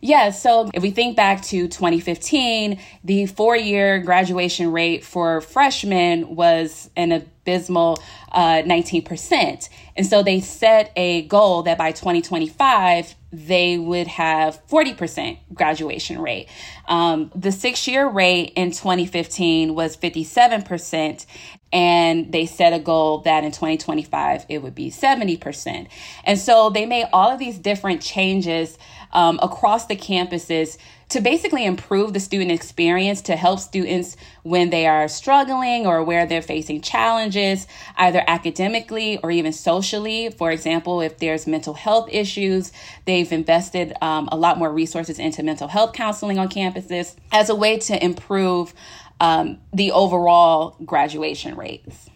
Yeah, 0.00 0.30
so 0.30 0.70
if 0.74 0.82
we 0.82 0.90
think 0.90 1.16
back 1.16 1.42
to 1.44 1.68
2015, 1.68 2.78
the 3.02 3.26
four 3.26 3.56
year 3.56 3.98
graduation 3.98 4.70
rate 4.70 5.04
for 5.04 5.40
freshmen 5.40 6.36
was 6.36 6.90
an 6.96 7.12
abysmal 7.12 7.98
uh, 8.32 8.62
19%. 8.62 9.68
And 9.96 10.06
so 10.06 10.22
they 10.22 10.40
set 10.40 10.92
a 10.96 11.22
goal 11.22 11.62
that 11.62 11.78
by 11.78 11.92
2025, 11.92 13.14
they 13.36 13.76
would 13.76 14.06
have 14.06 14.66
40% 14.68 15.38
graduation 15.52 16.20
rate. 16.20 16.48
Um, 16.88 17.30
the 17.34 17.52
six 17.52 17.86
year 17.86 18.08
rate 18.08 18.54
in 18.56 18.70
2015 18.70 19.74
was 19.74 19.94
57%, 19.96 21.26
and 21.70 22.32
they 22.32 22.46
set 22.46 22.72
a 22.72 22.78
goal 22.78 23.18
that 23.18 23.44
in 23.44 23.52
2025 23.52 24.46
it 24.48 24.62
would 24.62 24.74
be 24.74 24.90
70%. 24.90 25.88
And 26.24 26.38
so 26.38 26.70
they 26.70 26.86
made 26.86 27.08
all 27.12 27.30
of 27.30 27.38
these 27.38 27.58
different 27.58 28.00
changes 28.00 28.78
um, 29.12 29.38
across 29.42 29.86
the 29.86 29.96
campuses 29.96 30.78
to 31.08 31.20
basically 31.20 31.64
improve 31.64 32.12
the 32.12 32.20
student 32.20 32.50
experience 32.50 33.22
to 33.22 33.36
help 33.36 33.60
students 33.60 34.16
when 34.42 34.70
they 34.70 34.86
are 34.86 35.06
struggling 35.06 35.86
or 35.86 36.02
where 36.02 36.26
they're 36.26 36.42
facing 36.42 36.80
challenges, 36.80 37.68
either 37.96 38.24
academically 38.26 39.18
or 39.18 39.30
even 39.30 39.52
socially. 39.52 40.30
For 40.30 40.50
example, 40.50 41.00
if 41.00 41.18
there's 41.18 41.46
mental 41.46 41.74
health 41.74 42.08
issues, 42.10 42.72
they've 43.04 43.30
invested 43.30 43.94
um, 44.02 44.28
a 44.32 44.36
lot 44.36 44.58
more 44.58 44.72
resources 44.72 45.20
into 45.20 45.44
mental 45.44 45.68
health 45.68 45.92
counseling 45.92 46.38
on 46.38 46.48
campuses 46.48 47.14
as 47.30 47.50
a 47.50 47.54
way 47.54 47.78
to 47.78 48.04
improve 48.04 48.74
um, 49.20 49.58
the 49.72 49.92
overall 49.92 50.76
graduation 50.84 51.56
rates. 51.56 52.10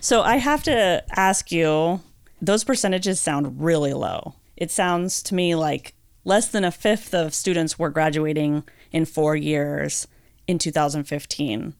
So 0.00 0.22
I 0.22 0.36
have 0.36 0.62
to 0.62 1.02
ask 1.10 1.50
you, 1.50 2.00
those 2.40 2.62
percentages 2.62 3.18
sound 3.18 3.60
really 3.60 3.92
low. 3.92 4.34
It 4.56 4.70
sounds 4.70 5.24
to 5.24 5.34
me 5.34 5.56
like 5.56 5.94
less 6.24 6.48
than 6.48 6.64
a 6.64 6.70
fifth 6.70 7.14
of 7.14 7.34
students 7.34 7.78
were 7.78 7.90
graduating 7.90 8.64
in 8.92 9.04
four 9.04 9.36
years 9.36 10.06
in 10.46 10.58
2015. 10.58 11.74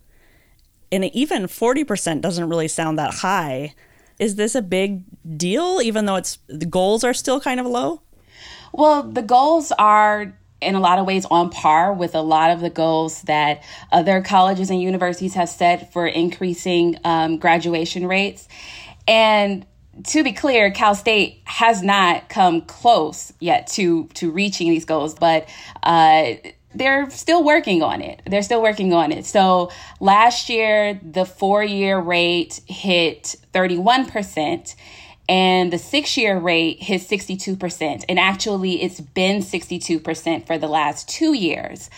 And 0.91 1.05
even 1.05 1.43
40% 1.45 2.21
doesn't 2.21 2.49
really 2.49 2.69
sound 2.69 2.99
that 2.99 3.15
high. 3.15 3.75
Is 4.19 4.37
this 4.37 4.55
a 4.55 4.63
big 4.63 5.05
deal, 5.37 5.81
even 5.83 6.07
though 6.07 6.17
it's 6.17 6.39
the 6.49 6.67
goals 6.67 7.05
are 7.05 7.15
still 7.15 7.41
kind 7.41 7.61
of 7.61 7.67
low? 7.67 8.03
Well, 8.73 9.03
the 9.03 9.23
goals 9.23 9.73
are 9.73 10.35
in 10.61 10.75
a 10.75 10.81
lot 10.81 10.99
of 10.99 11.07
ways 11.07 11.25
on 11.31 11.51
par 11.51 11.93
with 11.93 12.15
a 12.15 12.21
lot 12.21 12.51
of 12.51 12.61
the 12.61 12.71
goals 12.71 13.23
that 13.23 13.63
other 13.93 14.21
colleges 14.21 14.71
and 14.71 14.83
universities 14.83 15.35
have 15.35 15.49
set 15.49 15.93
for 15.93 16.07
increasing 16.07 16.97
um, 17.05 17.39
graduation 17.39 18.07
rates. 18.07 18.49
And 19.07 19.65
to 20.05 20.25
be 20.25 20.33
clear, 20.33 20.71
Cal 20.71 20.95
State 20.95 21.41
has 21.45 21.83
not 21.83 22.29
come 22.29 22.63
close 22.63 23.33
yet 23.41 23.67
to 23.69 24.05
to 24.15 24.31
reaching 24.31 24.71
these 24.71 24.85
goals, 24.85 25.15
but 25.15 25.49
uh, 25.83 26.35
they're 26.75 27.11
still 27.11 27.43
working 27.43 27.83
on 27.83 28.03
it. 28.03 28.23
They're 28.27 28.43
still 28.43 28.63
working 28.63 28.93
on 28.93 29.13
it. 29.13 29.27
So 29.27 29.71
last 30.01 30.49
year, 30.49 31.01
the 31.03 31.25
four 31.25 31.63
year 31.63 31.99
rate 31.99 32.61
hit 32.67 33.37
thirty 33.53 33.79
one 33.79 34.07
percent 34.07 34.75
and 35.29 35.73
the 35.73 35.79
six 35.79 36.17
year 36.17 36.39
rate 36.39 36.83
hit 36.83 37.03
62%. 37.03 38.05
And 38.09 38.19
actually, 38.19 38.83
it's 38.83 39.01
been 39.01 39.43
62% 39.43 40.47
for 40.47 40.57
the 40.57 40.69
last 40.69 41.09
two 41.09 41.35
years. 41.35 41.91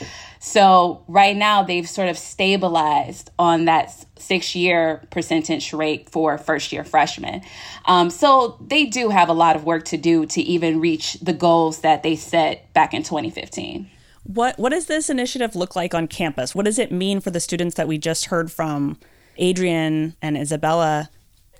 So, 0.42 1.04
right 1.06 1.37
now, 1.37 1.62
they've 1.62 1.88
sort 1.88 2.09
of 2.09 2.16
stabilized 2.18 3.30
on 3.38 3.66
that 3.66 3.94
six 4.18 4.54
year 4.54 5.06
percentage 5.11 5.73
rate 5.73 6.09
for 6.11 6.38
first 6.38 6.73
year 6.73 6.82
freshmen. 6.82 7.42
Um, 7.85 8.11
so, 8.11 8.59
they 8.61 8.87
do 8.87 9.11
have 9.11 9.28
a 9.28 9.35
lot 9.35 9.54
of 9.54 9.64
work 9.64 9.85
to 9.87 9.97
do 9.97 10.26
to 10.26 10.40
even 10.40 10.80
reach 10.80 11.14
the 11.20 11.35
goals 11.35 11.80
that 11.80 12.02
they 12.02 12.16
set 12.16 12.73
back 12.73 12.94
in 12.94 13.02
2015. 13.02 13.90
What, 14.25 14.59
what 14.59 14.70
does 14.70 14.87
this 14.87 15.11
initiative 15.11 15.54
look 15.54 15.76
like 15.76 15.94
on 15.94 16.09
campus? 16.09 16.54
What 16.54 16.64
does 16.64 16.78
it 16.78 16.90
mean 16.90 17.20
for 17.20 17.30
the 17.30 17.40
students 17.40 17.76
that 17.76 17.88
we 17.88 17.99
just 17.99 18.26
heard 18.26 18.50
from, 18.50 18.99
Adrian 19.37 20.16
and 20.23 20.37
Isabella? 20.37 21.11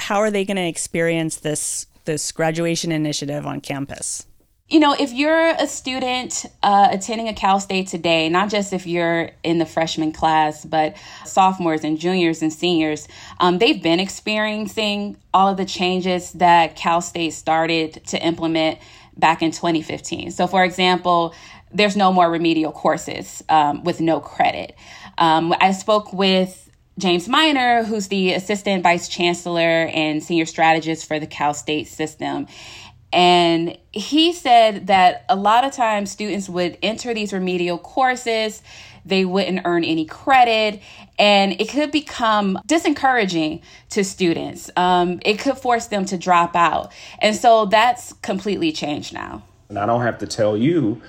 how 0.01 0.19
are 0.19 0.31
they 0.31 0.45
going 0.45 0.57
to 0.57 0.67
experience 0.67 1.37
this 1.37 1.87
this 2.07 2.33
graduation 2.33 2.91
initiative 2.91 3.47
on 3.47 3.61
campus? 3.61 4.27
You 4.71 4.79
know, 4.79 4.95
if 4.97 5.13
you're 5.13 5.49
a 5.49 5.67
student 5.67 6.47
uh, 6.63 6.91
attending 6.93 7.27
a 7.27 7.35
Cal 7.35 7.59
State 7.59 7.89
today, 7.89 8.29
not 8.29 8.51
just 8.51 8.73
if 8.73 8.87
you're 8.87 9.33
in 9.43 9.59
the 9.59 9.67
freshman 9.67 10.13
class, 10.13 10.65
but 10.65 10.97
sophomores 11.25 11.83
and 11.83 11.99
juniors 11.99 12.41
and 12.41 12.53
seniors, 12.53 13.09
um, 13.41 13.59
they've 13.59 13.83
been 13.83 13.99
experiencing 13.99 15.17
all 15.35 15.49
of 15.49 15.57
the 15.57 15.65
changes 15.65 16.31
that 16.35 16.77
Cal 16.77 17.01
State 17.01 17.33
started 17.33 17.95
to 18.07 18.25
implement 18.25 18.79
back 19.17 19.43
in 19.43 19.51
2015. 19.51 20.31
So, 20.31 20.47
for 20.47 20.63
example, 20.63 21.35
there's 21.73 21.97
no 21.97 22.13
more 22.13 22.31
remedial 22.31 22.71
courses 22.71 23.43
um, 23.49 23.83
with 23.83 24.01
no 24.01 24.21
credit. 24.21 24.77
Um, 25.19 25.53
I 25.61 25.73
spoke 25.73 26.13
with 26.13 26.71
James 26.97 27.29
Minor, 27.29 27.83
who's 27.83 28.07
the 28.07 28.35
assistant 28.35 28.85
vice 28.85 29.09
chancellor 29.09 29.89
and 29.93 30.23
senior 30.23 30.47
strategist 30.47 31.09
for 31.09 31.19
the 31.19 31.27
Cal 31.27 31.55
State 31.55 31.89
system. 31.89 32.47
And 33.13 33.77
he 33.93 34.33
said 34.33 34.87
that 34.87 35.25
a 35.29 35.37
lot 35.37 35.65
of 35.65 35.73
times 35.73 36.11
students 36.11 36.49
would 36.49 36.79
enter 36.83 37.13
these 37.13 37.33
remedial 37.33 37.79
courses, 37.79 38.63
they 39.05 39.25
wouldn't 39.25 39.63
earn 39.65 39.83
any 39.83 40.05
credit, 40.05 40.81
and 41.19 41.61
it 41.61 41.69
could 41.71 41.91
become 41.91 42.59
discouraging 42.67 43.63
to 43.91 44.05
students. 44.05 44.71
Um, 44.77 45.21
it 45.25 45.39
could 45.39 45.59
force 45.59 45.87
them 45.87 46.05
to 46.07 46.19
drop 46.19 46.55
out. 46.55 46.93
And 47.19 47.35
so 47.35 47.67
that's 47.67 48.13
completely 48.23 48.73
changed 48.73 49.13
now. 49.13 49.43
And 49.69 49.79
I 49.79 49.87
don't 49.87 50.03
have 50.03 50.19
to 50.19 50.27
tell 50.27 50.57
you 50.57 51.01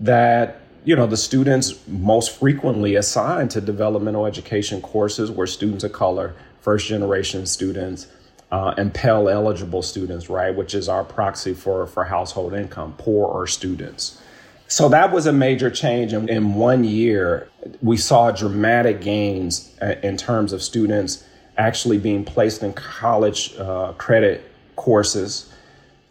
that 0.00 0.60
you 0.84 0.96
know, 0.96 1.06
the 1.06 1.18
students 1.18 1.86
most 1.86 2.38
frequently 2.38 2.94
assigned 2.94 3.50
to 3.50 3.60
developmental 3.60 4.24
education 4.24 4.80
courses 4.80 5.30
were 5.30 5.46
students 5.46 5.84
of 5.84 5.92
color, 5.92 6.34
first 6.60 6.86
generation 6.86 7.44
students, 7.44 8.06
uh, 8.50 8.74
and 8.76 8.92
Pell 8.92 9.28
eligible 9.28 9.82
students, 9.82 10.30
right, 10.30 10.54
which 10.54 10.74
is 10.74 10.88
our 10.88 11.04
proxy 11.04 11.54
for, 11.54 11.86
for 11.86 12.04
household 12.04 12.54
income, 12.54 12.94
poorer 12.98 13.46
students. 13.46 14.20
So 14.68 14.88
that 14.90 15.12
was 15.12 15.26
a 15.26 15.32
major 15.32 15.70
change. 15.70 16.12
In, 16.12 16.28
in 16.28 16.54
one 16.54 16.84
year, 16.84 17.48
we 17.82 17.96
saw 17.96 18.30
dramatic 18.30 19.00
gains 19.00 19.74
uh, 19.80 19.94
in 20.02 20.16
terms 20.16 20.52
of 20.52 20.62
students 20.62 21.24
actually 21.56 21.98
being 21.98 22.24
placed 22.24 22.62
in 22.62 22.72
college 22.72 23.56
uh, 23.56 23.92
credit 23.94 24.50
courses, 24.76 25.52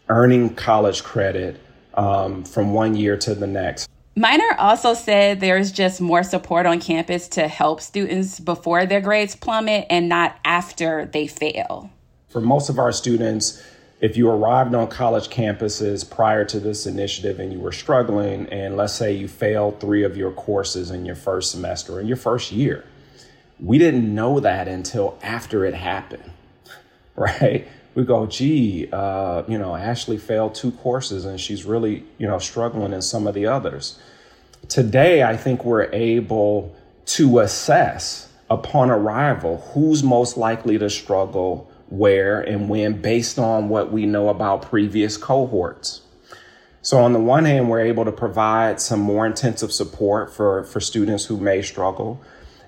earning 0.08 0.54
college 0.54 1.02
credit 1.02 1.60
um, 1.94 2.44
from 2.44 2.72
one 2.72 2.94
year 2.94 3.16
to 3.16 3.34
the 3.34 3.46
next. 3.46 3.88
Minor 4.14 4.56
also 4.58 4.94
said 4.94 5.38
there's 5.38 5.70
just 5.70 6.00
more 6.00 6.24
support 6.24 6.66
on 6.66 6.80
campus 6.80 7.28
to 7.28 7.46
help 7.46 7.80
students 7.80 8.40
before 8.40 8.84
their 8.84 9.00
grades 9.00 9.36
plummet 9.36 9.86
and 9.88 10.08
not 10.08 10.36
after 10.44 11.06
they 11.06 11.28
fail. 11.28 11.90
For 12.28 12.40
most 12.42 12.68
of 12.68 12.78
our 12.78 12.92
students, 12.92 13.62
if 14.00 14.16
you 14.16 14.28
arrived 14.28 14.74
on 14.74 14.88
college 14.88 15.28
campuses 15.28 16.08
prior 16.08 16.44
to 16.44 16.60
this 16.60 16.86
initiative 16.86 17.40
and 17.40 17.52
you 17.52 17.58
were 17.58 17.72
struggling, 17.72 18.46
and 18.46 18.76
let's 18.76 18.92
say 18.92 19.12
you 19.12 19.26
failed 19.26 19.80
three 19.80 20.04
of 20.04 20.16
your 20.16 20.30
courses 20.30 20.90
in 20.90 21.06
your 21.06 21.16
first 21.16 21.50
semester, 21.50 21.98
in 21.98 22.06
your 22.06 22.18
first 22.18 22.52
year, 22.52 22.84
we 23.58 23.78
didn't 23.78 24.14
know 24.14 24.40
that 24.40 24.68
until 24.68 25.18
after 25.22 25.64
it 25.64 25.74
happened, 25.74 26.30
right? 27.16 27.66
We 27.94 28.04
go, 28.04 28.26
gee, 28.26 28.88
uh, 28.92 29.42
you 29.48 29.58
know, 29.58 29.74
Ashley 29.74 30.18
failed 30.18 30.54
two 30.54 30.70
courses 30.72 31.24
and 31.24 31.40
she's 31.40 31.64
really, 31.64 32.04
you 32.18 32.28
know, 32.28 32.38
struggling 32.38 32.92
in 32.92 33.02
some 33.02 33.26
of 33.26 33.34
the 33.34 33.46
others. 33.46 33.98
Today, 34.68 35.22
I 35.22 35.36
think 35.36 35.64
we're 35.64 35.90
able 35.92 36.76
to 37.06 37.38
assess 37.38 38.30
upon 38.50 38.90
arrival 38.90 39.58
who's 39.72 40.02
most 40.02 40.36
likely 40.36 40.78
to 40.78 40.90
struggle 40.90 41.70
where 41.90 42.40
and 42.40 42.68
when 42.68 43.00
based 43.00 43.38
on 43.38 43.68
what 43.68 43.90
we 43.90 44.06
know 44.06 44.28
about 44.28 44.62
previous 44.62 45.16
cohorts. 45.16 46.02
So 46.82 46.98
on 46.98 47.12
the 47.12 47.20
one 47.20 47.44
hand, 47.44 47.68
we're 47.68 47.80
able 47.80 48.04
to 48.04 48.12
provide 48.12 48.80
some 48.80 49.00
more 49.00 49.26
intensive 49.26 49.72
support 49.72 50.32
for, 50.32 50.64
for 50.64 50.80
students 50.80 51.26
who 51.26 51.36
may 51.36 51.62
struggle. 51.62 52.20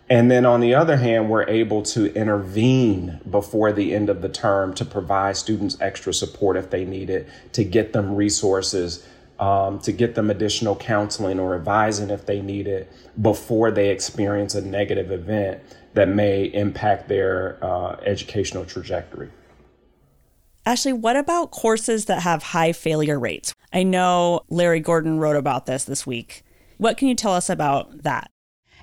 And 0.08 0.30
then 0.30 0.44
on 0.44 0.60
the 0.60 0.74
other 0.74 0.96
hand, 0.96 1.30
we're 1.30 1.48
able 1.48 1.82
to 1.84 2.12
intervene 2.14 3.20
before 3.30 3.72
the 3.72 3.94
end 3.94 4.10
of 4.10 4.22
the 4.22 4.28
term 4.28 4.74
to 4.74 4.84
provide 4.84 5.36
students 5.36 5.76
extra 5.80 6.12
support 6.12 6.56
if 6.56 6.70
they 6.70 6.84
need 6.84 7.08
it, 7.08 7.28
to 7.52 7.62
get 7.62 7.92
them 7.92 8.16
resources, 8.16 9.06
um, 9.38 9.78
to 9.80 9.92
get 9.92 10.16
them 10.16 10.28
additional 10.28 10.74
counseling 10.74 11.38
or 11.38 11.54
advising 11.54 12.10
if 12.10 12.26
they 12.26 12.42
need 12.42 12.66
it 12.66 12.92
before 13.22 13.70
they 13.70 13.90
experience 13.90 14.54
a 14.54 14.60
negative 14.60 15.12
event 15.12 15.62
that 15.94 16.08
may 16.08 16.44
impact 16.44 17.08
their 17.08 17.58
uh, 17.62 17.96
educational 18.04 18.64
trajectory. 18.64 19.30
Ashley, 20.66 20.92
what 20.92 21.16
about 21.16 21.50
courses 21.50 22.04
that 22.04 22.22
have 22.22 22.42
high 22.42 22.72
failure 22.72 23.18
rates? 23.18 23.54
I 23.72 23.82
know 23.82 24.42
Larry 24.50 24.80
Gordon 24.80 25.18
wrote 25.18 25.36
about 25.36 25.66
this 25.66 25.84
this 25.84 26.06
week. 26.06 26.42
What 26.76 26.96
can 26.96 27.08
you 27.08 27.14
tell 27.14 27.32
us 27.32 27.50
about 27.50 28.02
that? 28.02 28.30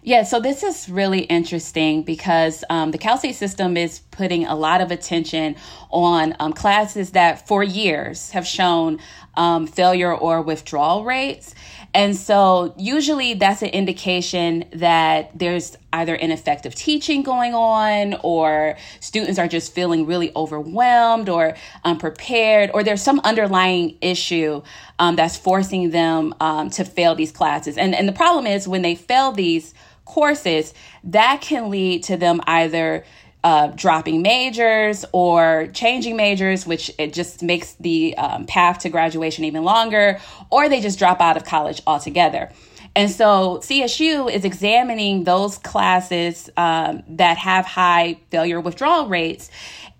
Yeah, 0.04 0.24
so 0.24 0.40
this 0.40 0.64
is 0.64 0.88
really 0.88 1.22
interesting 1.22 2.04
because 2.04 2.64
um, 2.70 2.92
the 2.92 2.98
Cal 2.98 3.18
State 3.18 3.36
system 3.36 3.76
is 3.76 4.00
putting 4.12 4.46
a 4.46 4.56
lot 4.56 4.80
of 4.80 4.92
attention 4.92 5.56
on 5.90 6.36
um, 6.40 6.54
classes 6.54 7.12
that 7.12 7.48
for 7.48 7.64
years 7.64 8.32
have 8.32 8.48
shown 8.48 9.00
um, 9.38 9.67
failure 9.67 10.13
or 10.13 10.41
withdrawal 10.41 11.06
rates. 11.06 11.56
And 11.94 12.15
so 12.15 12.75
usually 12.77 13.34
that's 13.36 13.62
an 13.62 13.70
indication 13.70 14.65
that 14.74 15.32
there's 15.38 15.77
either 15.94 16.13
ineffective 16.13 16.75
teaching 16.75 17.24
going 17.24 17.56
on 17.56 18.20
or 18.22 18.77
students 19.00 19.39
are 19.39 19.48
just 19.48 19.74
feeling 19.74 20.06
really 20.06 20.32
overwhelmed 20.36 21.29
or 21.29 21.56
unprepared 21.86 22.70
or 22.74 22.84
there's 22.84 23.01
some 23.01 23.20
underlying 23.22 23.98
issue 24.01 24.62
um, 25.00 25.15
that's 25.15 25.38
forcing 25.38 25.91
them 25.91 26.36
um, 26.39 26.70
to 26.72 26.84
fail 26.84 27.15
these 27.15 27.32
classes. 27.32 27.77
And, 27.77 27.96
and 27.96 28.08
the 28.08 28.13
problem 28.13 28.46
is 28.46 28.67
when 28.67 28.82
they 28.82 28.96
fail 28.96 29.32
these 29.32 29.74
courses, 30.06 30.74
that 31.03 31.41
can 31.41 31.70
lead 31.70 32.03
to 32.03 32.17
them 32.17 32.41
either 32.48 33.06
uh, 33.44 33.67
dropping 33.67 34.22
majors 34.22 35.06
or 35.12 35.70
changing 35.74 36.15
majors, 36.15 36.65
which 36.65 36.91
it 36.98 37.13
just 37.13 37.44
makes 37.44 37.74
the 37.75 38.17
um, 38.17 38.46
path 38.46 38.79
to 38.79 38.89
graduation 38.89 39.46
even 39.46 39.63
longer, 39.63 40.20
or 40.50 40.67
they 40.70 40.82
just 40.82 41.00
drop 41.00 41.22
out 41.22 41.38
of 41.38 41.46
college 41.46 41.82
altogether. 41.88 42.51
And 42.98 43.12
so 43.12 43.60
CSU 43.60 44.34
is 44.34 44.44
examining 44.44 45.24
those 45.24 45.60
classes 45.60 46.50
um, 46.58 47.04
that 47.10 47.38
have 47.38 47.63
high 47.63 48.18
failure 48.32 48.60
withdrawal 48.60 49.08
rates 49.08 49.51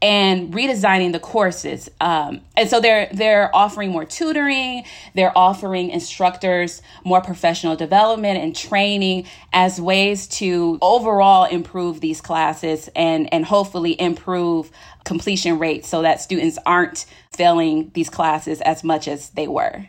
and 0.02 0.52
redesigning 0.52 1.12
the 1.12 1.20
courses. 1.20 1.92
Um, 2.02 2.42
and 2.56 2.68
so 2.68 2.80
they're 2.82 3.08
they're 3.14 3.56
offering 3.56 3.92
more 3.92 4.04
tutoring, 4.04 4.84
they're 5.14 5.38
offering 5.38 5.92
instructors 5.92 6.82
more 7.06 7.22
professional 7.22 7.76
development 7.76 8.40
and 8.40 8.56
training 8.56 9.28
as 9.54 9.80
ways 9.80 10.26
to 10.40 10.80
overall 10.82 11.46
improve 11.46 12.02
these 12.02 12.20
classes 12.20 12.90
and 12.96 13.32
and 13.32 13.46
hopefully 13.46 14.00
improve 14.02 14.72
completion 15.04 15.60
rates 15.60 15.88
so 15.88 16.02
that 16.02 16.20
students 16.20 16.58
aren't 16.66 17.06
failing 17.32 17.92
these 17.94 18.10
classes 18.10 18.60
as 18.62 18.84
much 18.84 19.08
as 19.08 19.30
they 19.30 19.48
were. 19.48 19.86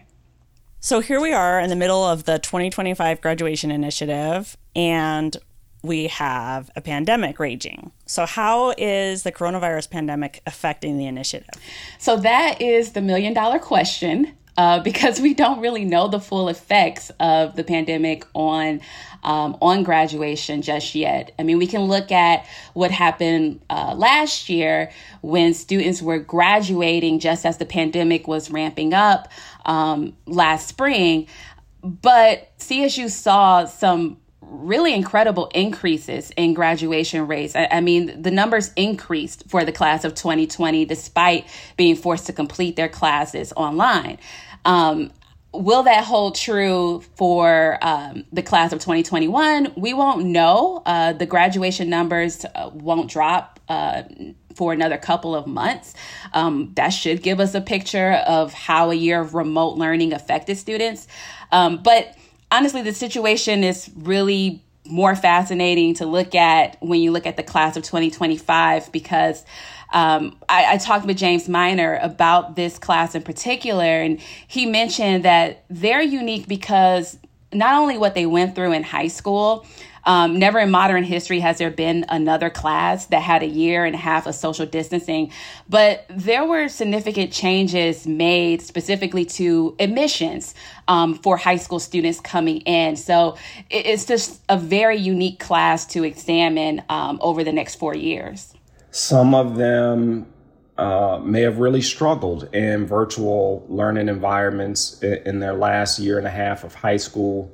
So 0.80 1.00
here 1.00 1.20
we 1.20 1.32
are 1.32 1.58
in 1.58 1.70
the 1.70 1.76
middle 1.76 2.04
of 2.04 2.24
the 2.24 2.38
2025 2.38 3.20
graduation 3.20 3.72
initiative 3.72 4.56
and 4.76 5.36
we 5.82 6.06
have 6.06 6.70
a 6.76 6.80
pandemic 6.80 7.40
raging. 7.40 7.90
So, 8.06 8.26
how 8.26 8.74
is 8.78 9.22
the 9.22 9.32
coronavirus 9.32 9.90
pandemic 9.90 10.40
affecting 10.46 10.98
the 10.98 11.06
initiative? 11.06 11.50
So, 11.98 12.16
that 12.18 12.60
is 12.60 12.92
the 12.92 13.00
million 13.00 13.32
dollar 13.32 13.58
question. 13.58 14.34
Uh, 14.58 14.80
because 14.80 15.20
we 15.20 15.34
don't 15.34 15.60
really 15.60 15.84
know 15.84 16.08
the 16.08 16.18
full 16.18 16.48
effects 16.48 17.12
of 17.20 17.54
the 17.54 17.62
pandemic 17.62 18.24
on 18.34 18.80
um, 19.22 19.56
on 19.62 19.84
graduation 19.84 20.62
just 20.62 20.96
yet. 20.96 21.32
I 21.38 21.44
mean, 21.44 21.58
we 21.58 21.68
can 21.68 21.82
look 21.82 22.10
at 22.10 22.44
what 22.74 22.90
happened 22.90 23.60
uh, 23.70 23.94
last 23.96 24.48
year 24.48 24.90
when 25.20 25.54
students 25.54 26.02
were 26.02 26.18
graduating 26.18 27.20
just 27.20 27.46
as 27.46 27.58
the 27.58 27.66
pandemic 27.66 28.26
was 28.26 28.50
ramping 28.50 28.94
up 28.94 29.28
um, 29.64 30.16
last 30.26 30.66
spring, 30.66 31.28
but 31.82 32.50
CSU 32.58 33.10
saw 33.10 33.64
some 33.64 34.16
really 34.50 34.94
incredible 34.94 35.50
increases 35.54 36.30
in 36.36 36.54
graduation 36.54 37.26
rates. 37.26 37.54
I, 37.54 37.68
I, 37.70 37.80
mean, 37.80 38.22
the 38.22 38.30
numbers 38.30 38.72
increased 38.76 39.44
for 39.48 39.64
the 39.64 39.72
class 39.72 40.04
of 40.04 40.14
2020 40.14 40.84
despite 40.84 41.46
being 41.76 41.96
forced 41.96 42.26
to 42.26 42.32
complete 42.32 42.76
their 42.76 42.88
classes 42.88 43.52
online. 43.56 44.18
Um, 44.68 45.10
will 45.52 45.82
that 45.84 46.04
hold 46.04 46.36
true 46.36 47.02
for 47.16 47.78
um, 47.82 48.24
the 48.32 48.42
class 48.42 48.72
of 48.72 48.78
2021? 48.78 49.72
We 49.76 49.94
won't 49.94 50.26
know. 50.26 50.82
Uh, 50.86 51.14
the 51.14 51.26
graduation 51.26 51.88
numbers 51.90 52.44
uh, 52.54 52.70
won't 52.72 53.10
drop. 53.10 53.58
Uh, 53.68 54.04
for 54.54 54.72
another 54.72 54.98
couple 54.98 55.36
of 55.36 55.46
months. 55.46 55.94
Um, 56.32 56.72
that 56.74 56.88
should 56.88 57.22
give 57.22 57.38
us 57.38 57.54
a 57.54 57.60
picture 57.60 58.14
of 58.26 58.52
how 58.52 58.90
a 58.90 58.94
year 58.94 59.20
of 59.20 59.34
remote 59.34 59.76
learning 59.76 60.12
affected 60.12 60.58
students. 60.58 61.06
Um, 61.52 61.80
but 61.80 62.16
honestly, 62.50 62.82
the 62.82 62.92
situation 62.92 63.62
is 63.62 63.88
really 63.94 64.64
more 64.84 65.14
fascinating 65.14 65.94
to 65.94 66.06
look 66.06 66.34
at 66.34 66.76
when 66.80 67.00
you 67.00 67.12
look 67.12 67.26
at 67.26 67.36
the 67.36 67.42
class 67.42 67.76
of 67.76 67.84
2025 67.84 68.90
because 68.90 69.44
um, 69.92 70.36
I, 70.48 70.74
I, 70.74 70.76
talked 70.76 71.06
with 71.06 71.16
James 71.16 71.48
Minor 71.48 71.98
about 72.02 72.56
this 72.56 72.78
class 72.78 73.14
in 73.14 73.22
particular, 73.22 73.84
and 73.84 74.20
he 74.46 74.66
mentioned 74.66 75.24
that 75.24 75.64
they're 75.70 76.02
unique 76.02 76.46
because 76.46 77.18
not 77.52 77.74
only 77.74 77.96
what 77.96 78.14
they 78.14 78.26
went 78.26 78.54
through 78.54 78.72
in 78.72 78.82
high 78.82 79.08
school, 79.08 79.66
um, 80.04 80.38
never 80.38 80.58
in 80.58 80.70
modern 80.70 81.04
history 81.04 81.40
has 81.40 81.58
there 81.58 81.70
been 81.70 82.06
another 82.08 82.50
class 82.50 83.06
that 83.06 83.20
had 83.20 83.42
a 83.42 83.46
year 83.46 83.84
and 83.84 83.94
a 83.94 83.98
half 83.98 84.26
of 84.26 84.34
social 84.34 84.64
distancing, 84.64 85.30
but 85.68 86.06
there 86.08 86.46
were 86.46 86.68
significant 86.68 87.32
changes 87.32 88.06
made 88.06 88.62
specifically 88.62 89.24
to 89.24 89.76
admissions 89.78 90.54
um, 90.88 91.14
for 91.14 91.36
high 91.36 91.56
school 91.56 91.78
students 91.78 92.20
coming 92.20 92.60
in. 92.62 92.96
So 92.96 93.36
it's 93.68 94.06
just 94.06 94.40
a 94.48 94.56
very 94.56 94.96
unique 94.96 95.40
class 95.40 95.86
to 95.88 96.04
examine 96.04 96.82
um, 96.88 97.18
over 97.20 97.44
the 97.44 97.52
next 97.52 97.74
four 97.74 97.94
years. 97.94 98.54
Some 98.90 99.34
of 99.34 99.56
them 99.56 100.26
uh, 100.76 101.20
may 101.22 101.42
have 101.42 101.58
really 101.58 101.82
struggled 101.82 102.54
in 102.54 102.86
virtual 102.86 103.66
learning 103.68 104.08
environments 104.08 105.02
in 105.02 105.40
their 105.40 105.54
last 105.54 105.98
year 105.98 106.18
and 106.18 106.26
a 106.26 106.30
half 106.30 106.64
of 106.64 106.74
high 106.74 106.96
school. 106.96 107.50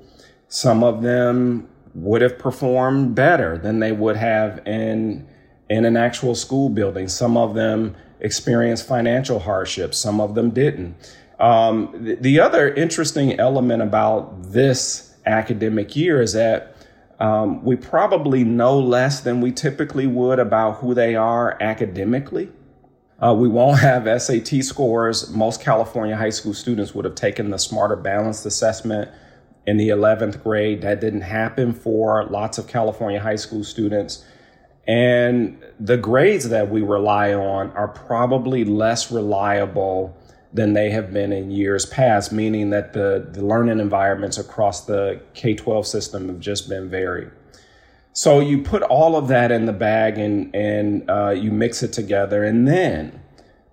Some 0.49 0.85
of 0.85 1.03
them 1.03 1.69
would 1.95 2.23
have 2.23 2.39
performed 2.39 3.15
better 3.15 3.57
than 3.57 3.81
they 3.81 3.93
would 3.93 4.17
have 4.17 4.67
in 4.67 5.27
in 5.71 5.85
an 5.87 5.97
actual 5.97 6.35
school 6.35 6.69
building. 6.69 7.09
Some 7.09 7.37
of 7.37 7.55
them 7.55 7.97
experienced 8.21 8.87
financial 8.87 9.39
hardships. 9.39 9.97
Some 9.97 10.21
of 10.21 10.35
them 10.35 10.51
didn't. 10.51 10.95
Um, 11.41 11.91
the, 11.99 12.15
the, 12.17 12.41
other 12.41 12.73
interesting 12.75 13.39
element 13.41 13.83
about 13.83 14.53
this 14.53 15.15
academic 15.27 15.97
year 15.97 16.23
is 16.23 16.33
that 16.35 16.74
um, 17.25 17.65
we 17.65 17.75
probably 17.75 18.45
know 18.45 18.79
less 18.79 19.21
than 19.21 19.41
we 19.41 19.51
typically 19.51 20.07
would 20.07 20.39
about 20.39 20.77
who 20.81 20.93
they 20.93 21.17
are 21.17 21.57
academically. 21.59 22.51
Uh, 23.19 23.33
we 23.33 23.49
won't 23.49 23.79
have 23.81 24.05
SAT 24.21 24.63
scores. 24.63 25.31
Most 25.31 25.63
California 25.63 26.17
high 26.17 26.29
school 26.29 26.53
students 26.53 26.95
would 26.95 27.07
have 27.07 27.15
taken 27.15 27.49
the 27.49 27.59
Smarter 27.59 27.97
Balanced 27.97 28.45
Assessment 28.45 29.11
in 29.67 29.79
the 29.79 29.89
11th 29.89 30.43
grade. 30.43 30.83
That 30.83 31.01
didn't 31.01 31.23
happen 31.23 31.73
for 31.73 32.27
lots 32.27 32.59
of 32.59 32.67
California 32.67 33.21
high 33.21 33.37
school 33.37 33.65
students. 33.65 34.23
And 34.87 35.65
the 35.81 35.97
grades 35.97 36.51
that 36.51 36.71
we 36.71 36.83
rely 36.83 37.33
on 37.33 37.71
are 37.71 37.89
probably 37.89 38.67
less 38.67 39.11
reliable 39.11 40.15
than 40.55 40.73
they 40.73 40.89
have 40.91 41.13
been 41.13 41.33
in 41.33 41.51
years 41.51 41.85
past, 41.85 42.33
meaning 42.33 42.71
that 42.71 42.93
the, 42.93 43.29
the 43.33 43.45
learning 43.45 43.81
environments 43.81 44.39
across 44.39 44.87
the 44.87 45.21
K 45.35 45.55
12 45.55 45.87
system 45.87 46.29
have 46.29 46.39
just 46.39 46.69
been 46.69 46.89
varied. 46.89 47.31
So 48.13 48.39
you 48.39 48.63
put 48.63 48.83
all 48.83 49.17
of 49.17 49.27
that 49.29 49.51
in 49.51 49.67
the 49.67 49.73
bag 49.73 50.17
and, 50.17 50.55
and 50.55 51.11
uh, 51.11 51.31
you 51.31 51.51
mix 51.51 51.83
it 51.83 51.93
together, 51.93 52.45
and 52.45 52.67
then 52.69 53.21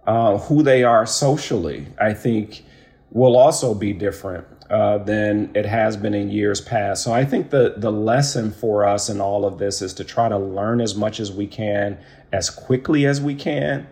uh, 0.08 0.39
who 0.39 0.63
they 0.63 0.84
are 0.84 1.06
socially, 1.06 1.86
I 2.00 2.15
think, 2.15 2.65
will 3.12 3.38
also 3.38 3.76
be 3.76 3.94
different 3.94 4.48
uh, 4.72 4.98
than 5.00 5.52
it 5.54 5.67
has 5.67 5.96
been 5.96 6.15
in 6.15 6.32
years 6.32 6.62
past. 6.62 7.04
So 7.04 7.12
I 7.12 7.26
think 7.26 7.52
the 7.52 7.76
the 7.78 7.91
lesson 7.91 8.52
for 8.52 8.86
us 8.86 9.10
in 9.10 9.22
all 9.22 9.46
of 9.46 9.60
this 9.60 9.82
is 9.82 9.94
to 9.96 10.04
try 10.04 10.30
to 10.30 10.38
learn 10.39 10.82
as 10.82 10.96
much 10.96 11.20
as 11.20 11.32
we 11.32 11.46
can, 11.46 12.00
as 12.32 12.50
quickly 12.50 13.06
as 13.06 13.22
we 13.22 13.36
can, 13.36 13.88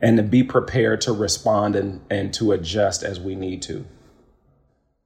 and 0.00 0.16
to 0.16 0.22
be 0.22 0.42
prepared 0.42 1.00
to 1.02 1.12
respond 1.12 1.76
and, 1.76 2.00
and 2.10 2.32
to 2.34 2.52
adjust 2.52 3.02
as 3.02 3.18
we 3.18 3.34
need 3.34 3.62
to. 3.62 3.84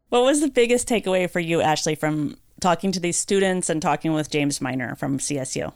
What 0.09 0.25
was 0.25 0.41
the 0.41 0.49
biggest 0.49 0.89
takeaway 0.89 1.29
for 1.31 1.41
you, 1.41 1.61
Ashley, 1.63 1.95
from 1.95 2.37
talking 2.61 2.93
to 2.93 3.01
these 3.01 3.17
students 3.17 3.71
and 3.71 3.81
talking 3.81 4.13
with 4.13 4.31
James 4.31 4.61
Minor 4.61 4.95
from 4.95 5.19
CSU? 5.19 5.73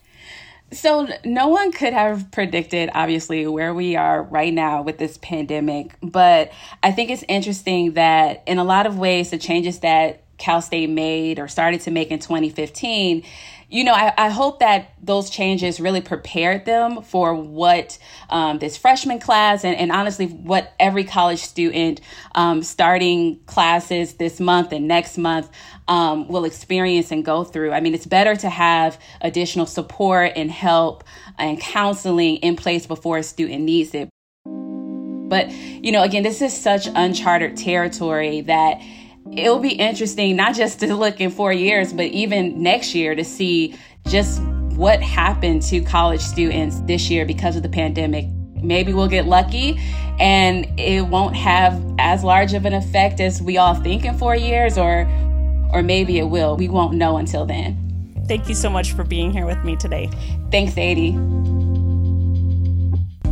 So, 0.73 1.09
no 1.25 1.47
one 1.47 1.71
could 1.71 1.93
have 1.93 2.31
predicted, 2.33 2.91
obviously, 2.93 3.47
where 3.47 3.73
we 3.73 3.95
are 3.95 4.25
right 4.25 4.53
now 4.53 4.83
with 4.83 4.99
this 4.99 5.17
pandemic. 5.19 5.97
But 6.03 6.51
I 6.83 6.91
think 6.91 7.11
it's 7.11 7.25
interesting 7.29 7.93
that, 7.93 8.43
in 8.47 8.59
a 8.59 8.65
lot 8.65 8.85
of 8.85 8.99
ways, 8.99 9.31
the 9.31 9.39
changes 9.39 9.79
that 9.81 10.25
Cal 10.39 10.61
State 10.61 10.91
made 10.91 11.39
or 11.39 11.49
started 11.49 11.81
to 11.83 11.91
make 11.91 12.11
in 12.11 12.19
2015 12.19 13.23
you 13.69 13.83
know, 13.83 13.93
I, 13.93 14.13
I, 14.17 14.29
hope 14.29 14.61
that 14.61 14.93
those 15.03 15.29
changes 15.29 15.81
really 15.81 16.01
prepared 16.01 16.67
them 16.67 17.03
for 17.03 17.35
what 17.35 17.99
um, 18.31 18.59
this 18.59 18.77
freshman 18.77 19.19
class 19.19 19.65
and, 19.65 19.77
and, 19.77 19.91
honestly, 19.91 20.27
what 20.27 20.73
every 20.79 21.03
college 21.03 21.41
student 21.41 22.01
um, 22.37 22.63
starting 22.63 23.41
classes 23.47 24.15
this 24.15 24.39
month 24.39 24.71
and 24.71 24.87
next 24.87 25.19
month 25.19 25.51
um, 25.89 26.29
will 26.29 26.45
experience 26.45 27.11
and 27.11 27.25
go 27.25 27.43
through. 27.43 27.73
I 27.73 27.81
mean, 27.81 27.93
it's 27.93 28.07
better 28.07 28.37
to 28.37 28.49
have 28.49 29.01
additional 29.21 29.67
support 29.67 30.33
and 30.37 30.51
help 30.51 31.03
and 31.37 31.61
counseling 31.61 32.37
in 32.37 32.55
place 32.55 32.87
before 32.87 33.19
a 33.19 33.23
student 33.25 33.65
needs 33.65 33.95
it. 33.95 34.09
But, 35.29 35.51
you 35.51 35.91
know, 35.91 36.05
again, 36.05 36.23
this 36.23 36.41
is 36.41 36.57
such 36.57 36.87
uncharted 36.95 37.57
territory 37.57 38.43
that 38.43 38.81
it'll 39.33 39.59
be 39.59 39.73
interesting 39.73 40.37
not 40.37 40.55
just 40.55 40.81
to 40.81 40.95
look 40.95 41.21
in 41.21 41.31
four 41.31 41.53
years, 41.53 41.93
but 41.93 42.07
even 42.07 42.63
next 42.63 42.95
year 42.95 43.15
to 43.15 43.25
see 43.25 43.77
just 44.07 44.43
what 44.43 45.03
happened 45.03 45.63
to 45.63 45.81
college 45.81 46.21
students 46.21 46.81
this 46.81 47.11
year 47.11 47.25
because 47.25 47.57
of 47.57 47.63
the 47.63 47.69
pandemic. 47.69 48.27
Maybe 48.63 48.93
we'll 48.93 49.09
get 49.09 49.27
lucky 49.27 49.81
and 50.19 50.67
it 50.79 51.03
won't 51.03 51.37
have 51.37 51.83
as 51.99 52.25
large 52.25 52.55
of 52.55 52.65
an 52.65 52.73
effect 52.73 53.21
as 53.21 53.43
we 53.43 53.59
all 53.59 53.75
think 53.75 54.05
in 54.05 54.17
four 54.17 54.35
years, 54.35 54.79
or 54.79 55.09
or 55.73 55.83
maybe 55.83 56.19
it 56.19 56.25
will. 56.25 56.57
We 56.57 56.69
won't 56.69 56.95
know 56.95 57.17
until 57.17 57.45
then. 57.45 57.83
Thank 58.27 58.49
you 58.49 58.55
so 58.55 58.71
much 58.71 58.93
for 58.93 59.05
being 59.05 59.31
here 59.31 59.47
with 59.47 59.63
me 59.65 59.77
today. 59.77 60.11
Thanks, 60.51 60.73
Adie. 60.73 61.13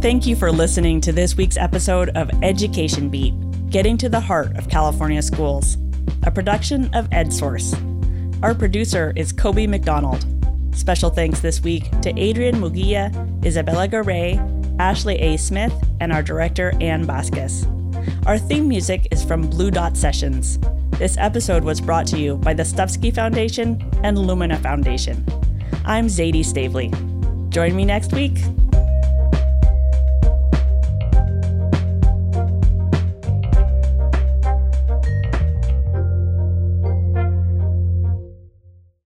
Thank 0.00 0.26
you 0.26 0.36
for 0.36 0.52
listening 0.52 1.00
to 1.02 1.12
this 1.12 1.36
week's 1.36 1.56
episode 1.56 2.10
of 2.10 2.30
Education 2.42 3.08
Beat, 3.08 3.34
getting 3.70 3.96
to 3.98 4.08
the 4.08 4.20
heart 4.20 4.56
of 4.56 4.68
California 4.68 5.22
schools 5.22 5.78
a 6.24 6.30
production 6.30 6.92
of 6.94 7.08
EdSource. 7.10 7.74
Our 8.42 8.54
producer 8.54 9.12
is 9.14 9.32
Kobe 9.32 9.66
McDonald. 9.66 10.24
Special 10.74 11.10
thanks 11.10 11.40
this 11.40 11.62
week 11.62 11.88
to 12.00 12.18
Adrian 12.18 12.56
Mugia, 12.56 13.12
Isabella 13.44 13.86
Garay, 13.86 14.38
Ashley 14.78 15.16
A. 15.20 15.36
Smith, 15.36 15.74
and 16.00 16.12
our 16.12 16.22
director, 16.22 16.72
Ann 16.80 17.04
Vasquez. 17.04 17.66
Our 18.26 18.38
theme 18.38 18.66
music 18.66 19.06
is 19.10 19.22
from 19.22 19.48
Blue 19.48 19.70
Dot 19.70 19.96
Sessions. 19.96 20.58
This 20.92 21.16
episode 21.18 21.62
was 21.62 21.80
brought 21.80 22.06
to 22.08 22.18
you 22.18 22.36
by 22.36 22.54
the 22.54 22.62
Stupski 22.62 23.14
Foundation 23.14 23.88
and 24.02 24.18
Lumina 24.18 24.58
Foundation. 24.58 25.24
I'm 25.84 26.06
Zaidee 26.06 26.44
Stavely. 26.44 26.90
Join 27.50 27.76
me 27.76 27.84
next 27.84 28.12
week 28.12 28.38